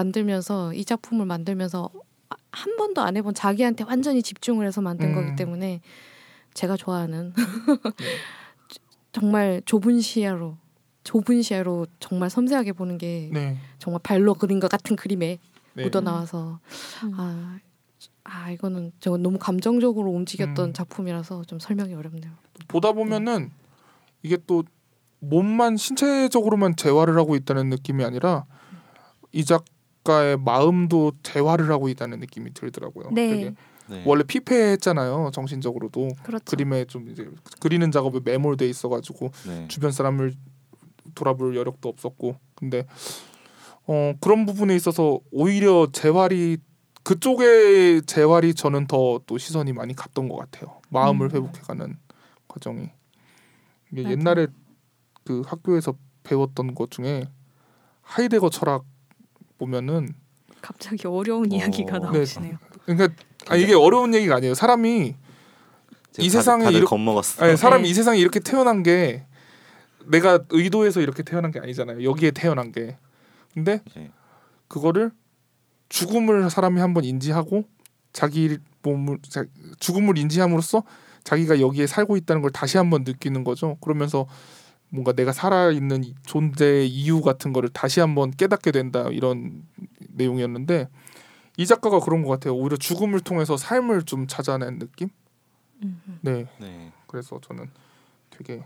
만들면서 0.00 0.74
이 0.74 0.84
작품을 0.84 1.24
만들면서 1.24 1.90
아- 2.28 2.36
한 2.52 2.76
번도 2.76 3.00
안 3.00 3.16
해본 3.16 3.32
자기한테 3.32 3.84
완전히 3.84 4.22
집중을 4.22 4.66
해서 4.66 4.82
만든 4.82 5.08
음. 5.08 5.14
거기 5.14 5.34
때문에 5.36 5.80
제가 6.52 6.76
좋아하는 6.76 7.32
정말 9.12 9.62
좁은 9.64 10.00
시야로 10.00 10.58
좁은 11.04 11.40
시야로 11.40 11.86
정말 12.00 12.28
섬세하게 12.28 12.72
보는 12.72 12.98
게 12.98 13.30
네, 13.32 13.56
정말 13.78 14.00
발로 14.02 14.34
그린 14.34 14.60
것 14.60 14.70
같은 14.70 14.96
그림에 14.96 15.38
네. 15.74 15.82
묻어 15.82 16.00
나와서 16.00 16.60
음. 17.04 17.12
아, 17.16 17.58
아 18.24 18.50
이거는 18.50 18.92
제가 19.00 19.16
너무 19.16 19.38
감정적으로 19.38 20.10
움직였던 20.10 20.68
음. 20.70 20.72
작품이라서 20.74 21.44
좀 21.44 21.58
설명이 21.58 21.94
어렵네요. 21.94 22.32
보다 22.68 22.92
보면은 22.92 23.50
이게 24.22 24.36
또 24.46 24.64
몸만 25.20 25.76
신체적으로만 25.78 26.76
재활을 26.76 27.16
하고 27.18 27.34
있다는 27.36 27.70
느낌이 27.70 28.04
아니라 28.04 28.44
이 29.32 29.44
작 29.44 29.64
가의 30.06 30.38
마음도 30.38 31.12
재활을 31.22 31.70
하고 31.70 31.88
있다는 31.88 32.20
느낌이 32.20 32.54
들더라고요. 32.54 33.10
네. 33.12 33.28
되게 33.28 33.54
네. 33.88 34.02
원래 34.06 34.22
피폐했잖아요 34.24 35.30
정신적으로도 35.32 36.08
그렇죠. 36.22 36.44
그림에 36.44 36.84
좀 36.86 37.08
이제 37.10 37.28
그리는 37.60 37.90
작업에 37.92 38.20
매몰돼 38.24 38.66
있어가지고 38.68 39.30
네. 39.46 39.68
주변 39.68 39.92
사람을 39.92 40.34
돌아볼 41.14 41.56
여력도 41.56 41.88
없었고 41.88 42.36
근데 42.54 42.84
어 43.86 44.14
그런 44.20 44.46
부분에 44.46 44.74
있어서 44.74 45.20
오히려 45.30 45.86
재활이 45.92 46.58
그쪽의 47.04 48.02
재활이 48.02 48.54
저는 48.54 48.86
더 48.88 49.20
또 49.26 49.38
시선이 49.38 49.72
많이 49.72 49.94
갔던 49.94 50.28
것 50.28 50.36
같아요 50.36 50.80
마음을 50.90 51.26
음. 51.26 51.30
회복해가는 51.36 51.96
과정이 52.48 52.90
이게. 53.92 54.10
옛날에 54.10 54.48
그 55.24 55.42
학교에서 55.46 55.94
배웠던 56.24 56.74
것 56.74 56.90
중에 56.90 57.24
하이데거 58.02 58.50
철학 58.50 58.84
보면은 59.58 60.08
갑자기 60.60 61.06
어려운 61.06 61.50
이야기가 61.52 61.96
어, 61.96 62.10
네. 62.10 62.18
나오시네요. 62.18 62.58
그러니까 62.84 63.08
아 63.48 63.56
이게 63.56 63.74
어려운 63.74 64.14
얘기가 64.14 64.36
아니에요 64.36 64.54
사람이 64.54 65.14
이 66.18 66.30
세상에 66.30 66.68
이렇게- 66.70 66.84
겁먹었어. 66.86 67.44
아니, 67.44 67.56
사람이 67.56 67.84
네. 67.84 67.88
이 67.90 67.94
세상에 67.94 68.18
이렇게 68.18 68.40
태어난 68.40 68.82
게 68.82 69.24
내가 70.06 70.40
의도해서 70.50 71.00
이렇게 71.00 71.22
태어난 71.22 71.50
게 71.50 71.58
아니잖아요. 71.60 72.04
여기에 72.04 72.30
태어난 72.32 72.72
게. 72.72 72.96
근데 73.54 73.80
네. 73.94 74.10
그거를 74.68 75.10
죽음을 75.88 76.48
사람이 76.50 76.80
한번 76.80 77.04
인지하고 77.04 77.64
자기 78.12 78.58
몸을 78.82 79.18
자, 79.28 79.44
죽음을 79.78 80.16
인지함으로써 80.18 80.84
자기가 81.24 81.60
여기에 81.60 81.86
살고 81.86 82.16
있다는 82.16 82.40
걸 82.42 82.50
다시 82.50 82.78
한번 82.78 83.02
느끼는 83.04 83.44
거죠. 83.44 83.76
그러면서 83.80 84.26
뭔가 84.88 85.12
내가 85.12 85.32
살아 85.32 85.70
있는 85.70 86.02
존재의 86.24 86.88
이유 86.88 87.20
같은 87.20 87.52
거를 87.52 87.68
다시 87.68 88.00
한번 88.00 88.30
깨닫게 88.30 88.70
된다 88.70 89.08
이런 89.10 89.64
내용이었는데 90.10 90.88
이 91.56 91.66
작가가 91.66 92.00
그런 92.00 92.22
것 92.22 92.30
같아요. 92.30 92.54
오히려 92.54 92.76
죽음을 92.76 93.20
통해서 93.20 93.56
삶을 93.56 94.02
좀 94.02 94.26
찾아낸 94.26 94.78
느낌. 94.78 95.08
음. 95.82 96.00
네. 96.22 96.46
네. 96.60 96.92
그래서 97.06 97.40
저는 97.40 97.70
되게 98.30 98.64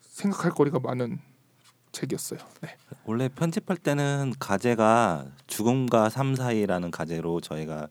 생각할 0.00 0.52
거리가 0.52 0.80
많은 0.80 1.20
책이었어요. 1.92 2.40
네. 2.62 2.76
원래 3.04 3.28
편집할 3.28 3.76
때는 3.76 4.32
가제가 4.38 5.26
죽음과 5.46 6.08
삶 6.08 6.34
사이라는 6.34 6.90
가제로 6.90 7.40
저희가 7.40 7.88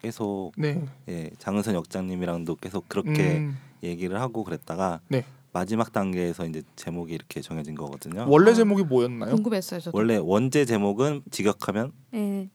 계속 0.00 0.52
네. 0.56 0.84
예, 1.08 1.30
장은선 1.38 1.74
역장님이랑도 1.74 2.56
계속 2.56 2.88
그렇게 2.88 3.38
음, 3.38 3.58
얘기를 3.82 4.20
하고 4.20 4.44
그랬다가 4.44 5.00
네. 5.08 5.24
마지막 5.52 5.92
단계에서 5.92 6.46
이제 6.46 6.62
제목이 6.76 7.12
이렇게 7.12 7.40
정해진 7.40 7.74
거거든요. 7.74 8.26
원래 8.28 8.50
아. 8.52 8.54
제목이 8.54 8.84
뭐였나요? 8.84 9.34
궁금했어요. 9.34 9.80
저도. 9.80 9.96
원래 9.96 10.16
원제 10.16 10.64
제목은 10.64 11.22
직역하면 11.30 11.92
네. 12.12 12.48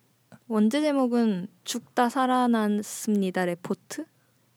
원제 0.48 0.82
제목은 0.82 1.48
죽다 1.64 2.10
살아났습니다 2.10 3.46
레포트 3.46 4.06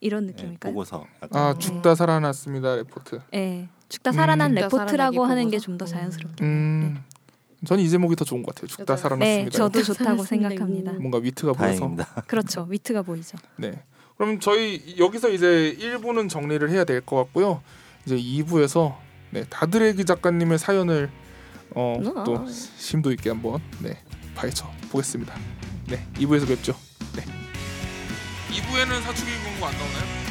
이런 0.01 0.24
예, 0.24 0.26
느낌일까요? 0.32 0.72
보고서. 0.72 1.05
약간 1.22 1.43
아 1.43 1.59
죽다 1.59 1.95
살아났습니다 1.95 2.76
레포트. 2.76 3.20
네. 3.32 3.68
죽다 3.89 4.11
음. 4.11 4.12
살아난 4.12 4.55
죽다 4.55 4.78
레포트라고 4.84 5.24
하는 5.24 5.45
게 5.51 5.57
보고서? 5.57 5.64
좀더 5.66 5.84
음. 5.84 5.86
자연스럽게. 5.86 6.45
음, 6.45 6.99
저는 7.66 7.82
이 7.82 7.89
제목이 7.89 8.14
더 8.14 8.24
좋은 8.24 8.43
것 8.43 8.55
같아요. 8.55 8.68
죽다. 8.68 8.97
살아났습니다. 8.97 9.45
네, 9.45 9.51
저도 9.51 9.82
좋다고 9.82 10.22
생각합니다. 10.22 10.93
뭔가 10.93 11.18
위트가 11.18 11.55
보여서. 11.55 11.97
그렇죠. 12.28 12.66
위트가 12.68 13.03
보이죠. 13.03 13.36
네. 13.57 13.82
그럼 14.16 14.39
저희 14.41 14.97
여기서 14.99 15.30
이제 15.30 15.76
1부는 15.80 16.28
정리를 16.28 16.68
해야 16.70 16.84
될 16.84 17.01
것 17.01 17.16
같고요. 17.16 17.62
이제 18.07 18.16
2부에서 18.16 18.96
네, 19.30 19.44
다드레기 19.44 20.05
작가님의 20.05 20.59
사연을 20.59 21.11
어, 21.74 22.01
아. 22.16 22.24
또 22.24 22.46
심도 22.49 23.12
있게 23.12 23.30
한번 23.30 23.61
네, 23.80 24.03
파헤쳐 24.34 24.70
보겠습니다. 24.90 25.34
네, 25.86 26.07
2부에서 26.14 26.49
뵙죠. 26.49 26.74
네. 27.14 27.22
2부에는 28.51 29.03
사춘기 29.03 29.32
공부 29.44 29.66
안 29.66 29.72
나오나요? 29.72 30.28